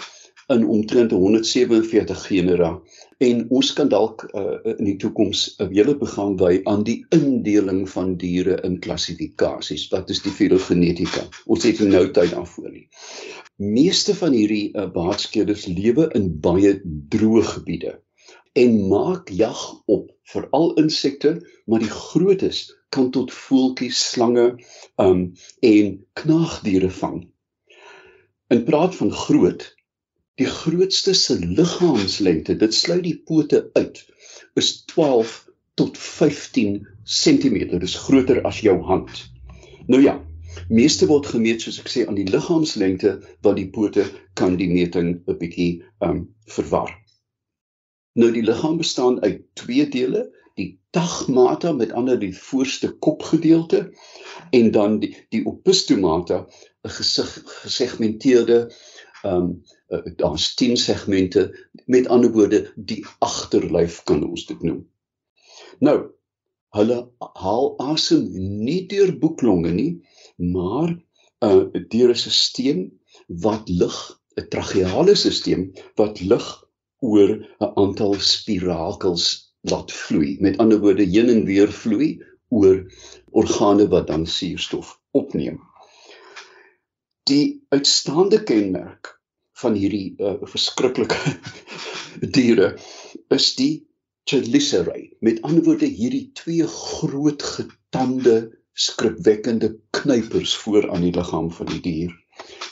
in 0.55 0.67
omtrent 0.67 1.11
147 1.11 2.27
genera 2.27 2.69
en 3.19 3.47
ons 3.51 3.73
kan 3.73 3.89
dalk 3.91 4.23
uh, 4.29 4.59
in 4.77 4.85
die 4.87 4.97
toekoms 5.03 5.57
'n 5.59 5.73
hele 5.73 5.97
program 5.99 6.37
wy 6.39 6.61
aan 6.71 6.85
die 6.87 6.99
indeling 7.17 7.89
van 7.91 8.15
diere 8.21 8.61
in 8.69 8.79
klassifikasies. 8.79 9.89
Wat 9.91 10.11
is 10.11 10.23
die 10.23 10.33
filogenetika? 10.33 11.27
Ons 11.47 11.67
het 11.67 11.81
nou 11.81 12.05
tyd 12.11 12.31
daarvoor 12.31 12.71
nie. 12.71 12.89
Meeste 13.57 14.15
van 14.15 14.33
hierdie 14.33 14.71
uh, 14.75 14.87
baadskeders 14.93 15.67
lewe 15.67 16.11
in 16.15 16.31
baie 16.41 16.77
droë 17.09 17.43
gebiede 17.43 17.97
en 18.57 18.87
maak 18.89 19.29
jag 19.29 19.83
op 19.87 20.13
veral 20.23 20.75
insekte, 20.75 21.37
maar 21.65 21.83
die 21.83 21.91
grootes 21.93 22.71
kan 22.89 23.11
tot 23.11 23.33
voeltjies, 23.33 23.99
slange 24.11 24.47
um 24.97 25.33
en 25.61 26.07
knaagdiere 26.13 26.91
vang. 26.91 27.19
In 28.49 28.63
praat 28.65 28.97
van 28.97 29.13
groot 29.13 29.75
Die 30.37 30.47
grootste 30.47 31.15
se 31.15 31.39
liggaamslengte, 31.41 32.57
dit 32.61 32.75
sluit 32.75 33.03
die 33.07 33.17
pote 33.25 33.71
uit, 33.73 34.03
is 34.61 34.83
12 34.93 35.37
tot 35.81 35.99
15 35.99 36.83
cm. 37.05 37.57
Dis 37.81 37.97
groter 38.05 38.43
as 38.45 38.61
jou 38.61 38.77
hand. 38.85 39.23
Nou 39.89 40.03
ja, 40.03 40.19
meeste 40.69 41.09
word 41.09 41.29
gemeet 41.33 41.65
soos 41.65 41.79
ek 41.81 41.89
sê 41.93 42.05
aan 42.05 42.19
die 42.19 42.29
liggaamslengte, 42.29 43.15
want 43.47 43.57
die 43.61 43.69
pote 43.73 44.05
kan 44.37 44.59
die 44.61 44.69
meting 44.69 45.15
'n 45.25 45.39
bietjie 45.41 45.71
um 46.05 46.27
verwar. 46.57 46.93
Nou 48.21 48.29
die 48.33 48.45
liggaam 48.45 48.77
bestaan 48.81 49.21
uit 49.25 49.41
twee 49.57 49.89
dele, 49.89 50.27
die 50.57 50.79
tagmata 50.93 51.73
met 51.73 51.93
ander 51.93 52.21
die 52.21 52.33
voorste 52.37 52.93
kopgedeelte 52.93 53.91
en 54.53 54.71
dan 54.73 55.01
die 55.01 55.15
die 55.33 55.45
opistomata, 55.49 56.45
'n 56.85 56.95
gesig 57.01 57.33
gesegmenteerde 57.65 58.61
um 59.25 59.63
uh, 59.89 60.03
daar's 60.17 60.55
10 60.55 60.77
segmente 60.77 61.69
met 61.87 62.09
ander 62.09 62.33
woorde 62.33 62.73
die 62.75 63.05
agterlyf 63.19 64.03
kan 64.03 64.25
ons 64.27 64.47
dit 64.47 64.63
noem. 64.63 64.85
Nou 65.79 65.99
hulle 66.77 66.99
haal 67.41 67.69
asem 67.81 68.27
nie 68.67 68.83
deur 68.91 69.15
boeklonge 69.19 69.73
nie, 69.73 69.93
maar 70.37 70.91
uh, 71.45 71.65
deur 71.89 72.13
'n 72.13 72.19
stelsel 72.19 72.83
wat 73.27 73.69
lug, 73.69 73.97
'n 74.37 74.49
tracheale 74.53 75.15
stelsel 75.15 75.71
wat 75.97 76.21
lug 76.21 76.47
oor 77.01 77.31
'n 77.37 77.73
aantal 77.83 78.15
spirakels 78.21 79.55
laat 79.61 79.93
vloei. 79.93 80.37
Met 80.41 80.59
ander 80.59 80.81
woorde 80.81 81.05
heen 81.05 81.29
en 81.29 81.45
weer 81.45 81.73
vloei 81.73 82.23
oor 82.49 82.85
organe 83.31 83.89
wat 83.89 84.07
dan 84.07 84.27
suurstof 84.27 85.01
opneem. 85.11 85.61
Die 87.23 87.65
uitstaande 87.69 88.43
kenmerk 88.43 89.16
van 89.61 89.77
hierdie 89.79 90.15
uh, 90.21 90.37
verskriklike 90.45 91.19
diere 92.37 92.75
is 93.35 93.55
die 93.59 93.87
chelicerae. 94.27 95.09
Met 95.25 95.43
ander 95.47 95.65
woorde 95.65 95.89
hierdie 95.89 96.31
twee 96.37 96.67
groot 96.67 97.43
getande 97.43 98.37
skrikwekkende 98.77 99.77
knypers 99.97 100.55
voor 100.61 100.91
aan 100.93 101.07
die 101.07 101.15
liggaam 101.15 101.51
van 101.53 101.71
die 101.73 101.81
dier. 101.81 102.15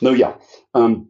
Nou 0.05 0.17
ja, 0.19 0.35
um 0.77 1.05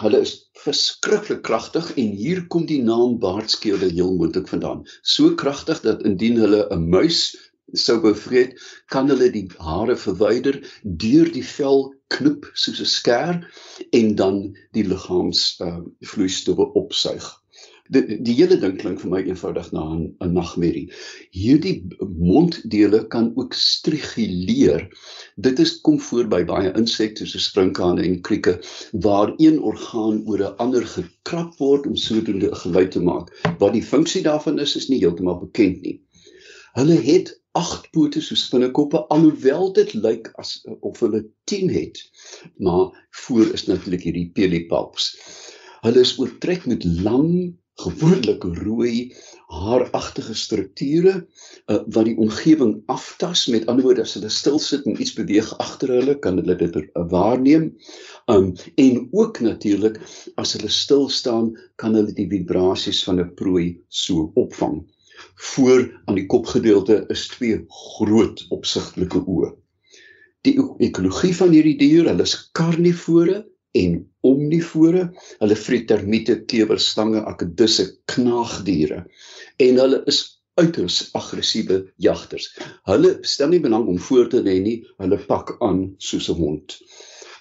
hulle 0.00 0.22
is 0.24 0.34
verskriklik 0.56 1.42
kragtig 1.44 1.90
en 2.00 2.12
hier 2.16 2.46
kom 2.52 2.64
die 2.68 2.80
naam 2.82 3.18
baardskeerde 3.20 3.90
heel 3.92 4.14
moontlik 4.16 4.48
vandaan. 4.48 4.84
So 5.02 5.34
kragtig 5.36 5.82
dat 5.84 6.04
indien 6.08 6.38
hulle 6.40 6.66
'n 6.72 6.88
muis 6.88 7.49
sou 7.72 8.00
bevreet, 8.00 8.56
kan 8.86 9.08
hulle 9.08 9.30
die 9.30 9.46
hare 9.58 9.96
verwyder 9.96 10.60
deur 10.82 11.32
die 11.32 11.44
vel 11.44 11.94
knip 12.08 12.48
soos 12.54 12.80
'n 12.80 12.92
skêr 12.96 13.36
en 13.92 14.14
dan 14.16 14.40
die 14.76 14.86
liggaams 14.92 15.60
uh, 15.60 15.78
vloeistowwe 16.12 16.72
opsuig. 16.82 17.28
die, 17.90 18.18
die 18.22 18.34
hele 18.38 18.56
ding 18.60 18.76
klink 18.78 19.00
vir 19.02 19.10
my 19.10 19.20
eenvoudig 19.24 19.70
na 19.74 19.82
'n 19.94 20.02
'n 20.22 20.34
nagmerrie. 20.34 20.92
Hierdie 21.34 21.74
monddele 22.00 23.00
kan 23.14 23.32
ook 23.36 23.54
striguleer. 23.54 24.86
Dit 25.36 25.58
is 25.58 25.80
kom 25.80 25.98
voor 26.00 26.28
by 26.30 26.44
baie 26.44 26.70
insekte 26.78 27.26
soos 27.26 27.48
sprinkane 27.50 28.04
en 28.06 28.20
krieke 28.28 28.58
waar 29.06 29.34
een 29.38 29.58
orgaan 29.72 30.22
oor 30.26 30.44
'n 30.46 30.56
ander 30.66 30.86
gekrap 30.86 31.58
word 31.58 31.86
om 31.86 31.96
sodoende 31.96 32.50
'n 32.50 32.62
geluid 32.62 32.90
te 32.90 33.02
maak. 33.02 33.34
Wat 33.58 33.72
die 33.72 33.86
funksie 33.92 34.22
daarvan 34.22 34.58
is, 34.58 34.76
is 34.76 34.88
nie 34.88 35.02
heeltemal 35.02 35.40
bekend 35.40 35.82
nie. 35.82 36.00
Hulle 36.78 36.94
het 36.94 37.39
agt 37.58 37.90
pote 37.94 38.20
soos 38.22 38.44
spinnekoppe 38.46 39.02
alhoewel 39.14 39.72
dit 39.76 39.94
lyk 39.94 40.30
as 40.42 40.60
of 40.80 41.00
hulle 41.02 41.24
10 41.50 41.72
het. 41.74 42.02
Maar 42.56 43.08
voor 43.24 43.54
is 43.54 43.66
natuurlik 43.66 44.06
hierdie 44.06 44.30
pelipalps. 44.34 45.14
Hulle 45.80 46.04
is 46.04 46.18
oortrek 46.18 46.66
met 46.70 46.84
lang 46.84 47.56
gewoonlik 47.80 48.44
rooi 48.60 49.14
haaragtige 49.50 50.34
strukture 50.34 51.14
uh, 51.16 51.80
wat 51.94 52.06
die 52.06 52.16
omgewing 52.20 52.74
aftas 52.92 53.46
met 53.50 53.66
ander 53.66 53.86
woorde 53.86 54.04
as 54.04 54.14
hulle 54.18 54.30
stil 54.30 54.60
sit 54.62 54.86
en 54.86 55.00
iets 55.00 55.14
beweeg 55.16 55.48
agter 55.64 55.94
hulle 55.96 56.16
kan 56.22 56.38
hulle 56.40 56.56
dit 56.60 56.76
uh, 56.76 57.06
waarneem 57.14 57.70
um, 58.30 58.52
en 58.84 59.00
ook 59.10 59.40
natuurlik 59.46 59.98
as 60.40 60.54
hulle 60.58 60.70
stil 60.70 61.08
staan 61.08 61.50
kan 61.82 61.96
hulle 61.98 62.14
die 62.14 62.28
vibrasies 62.30 63.02
van 63.08 63.22
'n 63.24 63.34
prooi 63.40 63.66
so 63.88 64.28
opvang 64.44 64.82
voor 65.40 65.86
aan 66.04 66.18
die 66.18 66.26
kopgedeelte 66.26 67.04
is 67.08 67.26
twee 67.32 67.64
groot 67.68 68.46
opsigtelike 68.50 69.24
oë 69.24 69.54
die 70.46 70.56
ekologie 70.86 71.32
van 71.36 71.52
hierdie 71.52 71.76
dier 71.80 72.08
hulle 72.08 72.24
is 72.24 72.36
karnivore 72.56 73.42
en 73.76 73.96
omnivore. 74.26 75.06
Hulle 75.38 75.56
vreet 75.56 75.88
termiete, 75.90 76.40
klewers, 76.50 76.88
slange, 76.94 77.22
akedisse, 77.28 77.86
knaagdiere 78.10 79.04
en 79.60 79.80
hulle 79.82 80.02
is 80.10 80.22
uiters 80.60 81.02
aggressiewe 81.16 81.82
jagters. 82.02 82.50
Hulle 82.88 83.18
stel 83.28 83.52
nie 83.52 83.62
belang 83.62 83.86
om 83.88 84.00
voor 84.00 84.28
te 84.32 84.40
lê 84.44 84.58
nie, 84.64 84.78
hulle 85.00 85.20
pak 85.28 85.54
aan 85.64 85.84
soos 85.98 86.30
'n 86.32 86.40
hond. 86.40 86.78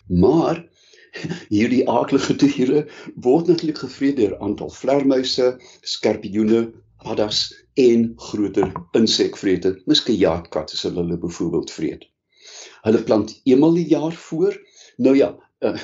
Maar 0.08 0.62
hierdie 1.56 1.88
aardige 1.90 2.36
diere 2.36 2.86
word 3.16 3.48
natuurlik 3.48 3.82
gevreet 3.86 4.20
deur 4.20 4.38
aantal 4.40 4.70
vlermuise, 4.70 5.56
skorpioene, 5.82 6.70
paddas 7.04 7.42
en 7.80 8.14
groter 8.30 8.72
insekvrete, 8.98 9.76
muskiaatkatte 9.90 10.78
as 10.78 10.86
hulle 10.88 11.04
hulle 11.04 11.20
byvoorbeeld 11.22 11.72
vreet. 11.72 12.08
Hulle 12.84 13.04
plant 13.04 13.36
eenmal 13.44 13.78
die 13.78 13.88
jaar 13.88 14.16
voor. 14.30 14.58
Nou 14.98 15.16
ja, 15.18 15.34
uh, 15.68 15.76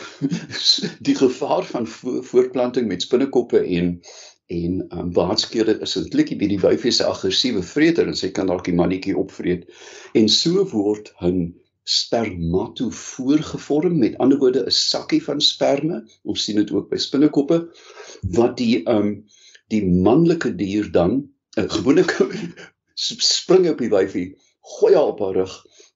die 0.99 1.15
gevaar 1.15 1.65
van 1.67 1.87
vo 1.87 2.21
voortplanting 2.23 2.87
met 2.87 3.03
spinnekoppe 3.03 3.59
en 3.59 3.99
en 4.47 4.73
um, 4.93 5.11
baardskere 5.11 5.73
is 5.81 5.95
'n 5.97 6.09
klikkie 6.13 6.37
by 6.37 6.47
die 6.47 6.59
wyfie 6.61 6.91
se 6.93 7.05
aggressiewe 7.05 7.63
vreter 7.65 8.07
en 8.07 8.15
sy 8.15 8.29
kan 8.29 8.47
dalk 8.47 8.67
die 8.67 8.75
mannetjie 8.77 9.15
opvreet 9.17 9.65
en 10.13 10.29
so 10.29 10.65
word 10.69 11.09
'n 11.21 11.55
spermatofoor 11.83 13.41
gevorm 13.41 13.97
met 13.99 14.17
ander 14.17 14.37
woorde 14.37 14.61
'n 14.65 14.71
sakkie 14.71 15.23
van 15.23 15.41
sperme 15.41 16.03
ons 16.23 16.43
sien 16.45 16.61
dit 16.61 16.71
ook 16.71 16.89
by 16.89 16.97
spinnekoppe 16.97 17.57
wat 18.37 18.57
die 18.57 18.83
um 18.89 19.25
die 19.73 19.83
manlike 19.85 20.53
dier 20.55 20.91
dan 20.91 21.17
uh, 21.57 21.67
gewoonlik 21.77 22.13
spring 22.95 23.69
op 23.69 23.81
die 23.83 23.91
wyfie 23.91 24.27
gooi 24.77 24.93
haar 24.95 25.13
op 25.13 25.19
haar 25.19 25.37
rug 25.41 25.55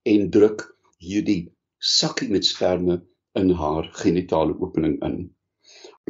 en 0.09 0.29
druk 0.33 0.65
hierdie 0.99 1.41
sakkie 1.79 2.29
met 2.29 2.45
sperme 2.45 2.99
in 3.39 3.51
haar 3.55 3.89
genitale 4.01 4.55
opening 4.59 4.97
in. 5.05 5.19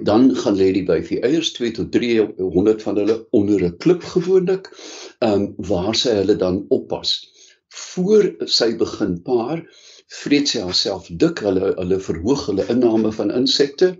Dan 0.09 0.29
gaan 0.35 0.55
lê 0.55 0.69
die 0.73 0.85
wyfie 0.87 1.19
eiers 1.27 1.51
2 1.57 1.71
tot 1.77 1.91
300 1.91 2.83
van 2.85 2.99
hulle 3.01 3.17
onder 3.35 3.65
'n 3.67 3.77
klip 3.83 4.03
gewoonlik, 4.13 4.71
ehm 5.19 5.33
um, 5.33 5.45
waar 5.71 5.95
sy 5.95 6.15
hulle 6.21 6.35
dan 6.35 6.65
oppas. 6.69 7.11
Voor 7.67 8.31
sy 8.45 8.69
begin 8.77 9.21
paar, 9.21 9.65
vreet 10.21 10.47
sy 10.47 10.63
haarself 10.65 11.09
dik, 11.23 11.43
hulle 11.45 11.73
hulle 11.77 11.99
verhoog 12.07 12.45
hulle 12.49 12.65
inname 12.73 13.11
van 13.11 13.35
insekte 13.41 13.91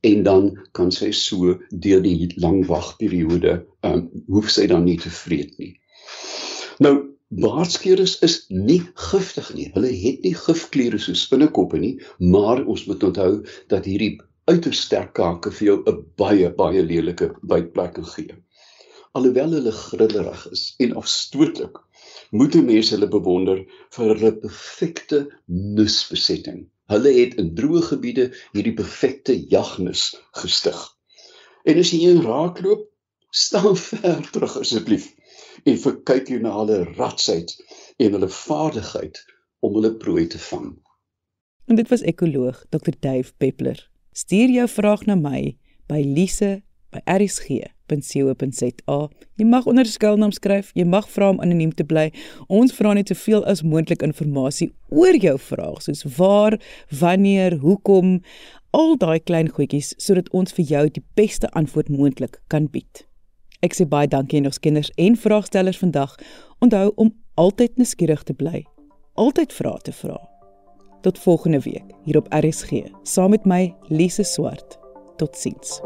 en 0.00 0.22
dan 0.22 0.48
kan 0.72 0.90
sy 0.94 1.10
so 1.16 1.58
deur 1.70 2.02
die 2.04 2.32
lang 2.36 2.64
wagperiode 2.66 3.54
ehm 3.82 3.94
um, 3.94 4.08
hoef 4.28 4.50
sy 4.54 4.66
dan 4.70 4.84
nie 4.84 4.98
te 4.98 5.10
vreet 5.10 5.54
nie. 5.58 5.74
Nou 6.78 6.94
Baardskeres 7.28 8.14
is 8.24 8.34
nie 8.48 8.80
giftig 8.96 9.50
nie. 9.52 9.66
Hulle 9.74 9.90
het 9.92 10.22
nie 10.24 10.32
gifkleure 10.32 10.96
soos 10.96 11.26
spinnekoppe 11.26 11.76
nie, 11.76 11.98
maar 12.18 12.62
ons 12.64 12.86
moet 12.88 13.02
onthou 13.04 13.32
dat 13.68 13.84
hierdie 13.84 14.14
uiters 14.48 14.80
sterk 14.86 15.12
kake 15.18 15.52
vir 15.58 15.66
jou 15.66 15.76
'n 15.92 15.98
baie 16.16 16.48
baie 16.60 16.82
lelike 16.82 17.28
bytplek 17.52 18.00
gee. 18.14 18.38
Alhoewel 19.12 19.52
hulle 19.58 19.72
grillerig 19.72 20.46
is 20.56 20.62
en 20.78 20.96
afstootlik, 21.02 21.76
moet 22.30 22.56
mense 22.70 22.94
hulle 22.94 23.10
bewonder 23.12 23.60
vir 23.96 24.14
hulle 24.14 24.32
perfekte 24.46 25.20
nusbesetting. 25.46 26.64
Hulle 26.88 27.12
het 27.18 27.34
in 27.40 27.52
droë 27.56 27.82
gebiede 27.90 28.28
hierdie 28.54 28.74
perfekte 28.76 29.34
jagnis 29.52 30.10
gestig. 30.40 30.78
En 31.68 31.80
as 31.80 31.92
jy 31.92 32.06
een 32.06 32.22
raakloop, 32.24 32.86
staan 33.30 33.76
ver 33.76 34.22
terug 34.32 34.56
asseblief 34.60 35.10
en 35.68 35.76
kyk 36.08 36.30
jy 36.32 36.38
na 36.40 36.54
hulle 36.56 36.78
ratsheid 36.96 37.52
en 38.00 38.14
hulle 38.16 38.30
vaardigheid 38.32 39.20
om 39.60 39.74
hulle 39.76 39.92
prooi 40.00 40.26
te 40.32 40.40
vang. 40.48 40.70
En 41.68 41.76
dit 41.76 41.88
was 41.92 42.00
ekoloog 42.00 42.64
Dr. 42.72 42.94
Dave 43.00 43.34
Peppler. 43.36 43.90
Stuur 44.12 44.48
jou 44.48 44.68
vraag 44.68 45.04
na 45.06 45.14
my 45.14 45.58
by 45.86 46.00
lise@rsg.co.za. 47.88 49.08
Jy 49.36 49.44
mag 49.44 49.66
onder 49.66 49.86
skuilnaam 49.86 50.32
skryf, 50.32 50.70
jy 50.74 50.84
mag 50.84 51.08
vra 51.08 51.28
om 51.30 51.40
anoniem 51.40 51.74
te 51.74 51.84
bly. 51.84 52.12
Ons 52.48 52.72
vra 52.72 52.92
net 52.92 53.08
soveel 53.08 53.44
as 53.46 53.62
moontlik 53.62 54.02
inligting 54.02 54.72
oor 54.90 55.16
jou 55.16 55.38
vraag, 55.38 55.82
soos 55.82 56.04
waar, 56.16 56.60
wanneer, 57.00 57.58
hoekom, 57.58 58.20
al 58.70 58.96
daai 58.96 59.20
klein 59.20 59.48
goedjies 59.48 59.94
sodat 59.98 60.28
ons 60.32 60.52
vir 60.52 60.64
jou 60.64 60.88
die 60.88 61.04
beste 61.14 61.48
antwoord 61.50 61.88
moontlik 61.88 62.40
kan 62.48 62.66
bied. 62.66 63.04
Ek 63.62 63.74
sê 63.74 63.88
baie 63.88 64.06
dankie 64.08 64.38
aan 64.38 64.46
ons 64.46 64.58
kinders 64.58 64.90
en 64.96 65.16
vraagstellers 65.16 65.78
vandag. 65.78 66.14
Onthou 66.62 66.92
om 66.96 67.14
altyd 67.34 67.76
nuuskierig 67.76 68.22
te 68.22 68.34
bly. 68.34 68.64
Altyd 69.18 69.52
vra 69.52 69.76
te 69.82 69.92
vra. 69.92 70.18
Tot 71.02 71.18
volgende 71.18 71.60
week 71.60 71.84
hier 72.04 72.18
op 72.18 72.30
RSG 72.34 72.86
saam 73.02 73.30
met 73.34 73.46
my 73.46 73.74
Lise 73.88 74.22
Swart. 74.22 74.78
Totsiens. 75.18 75.80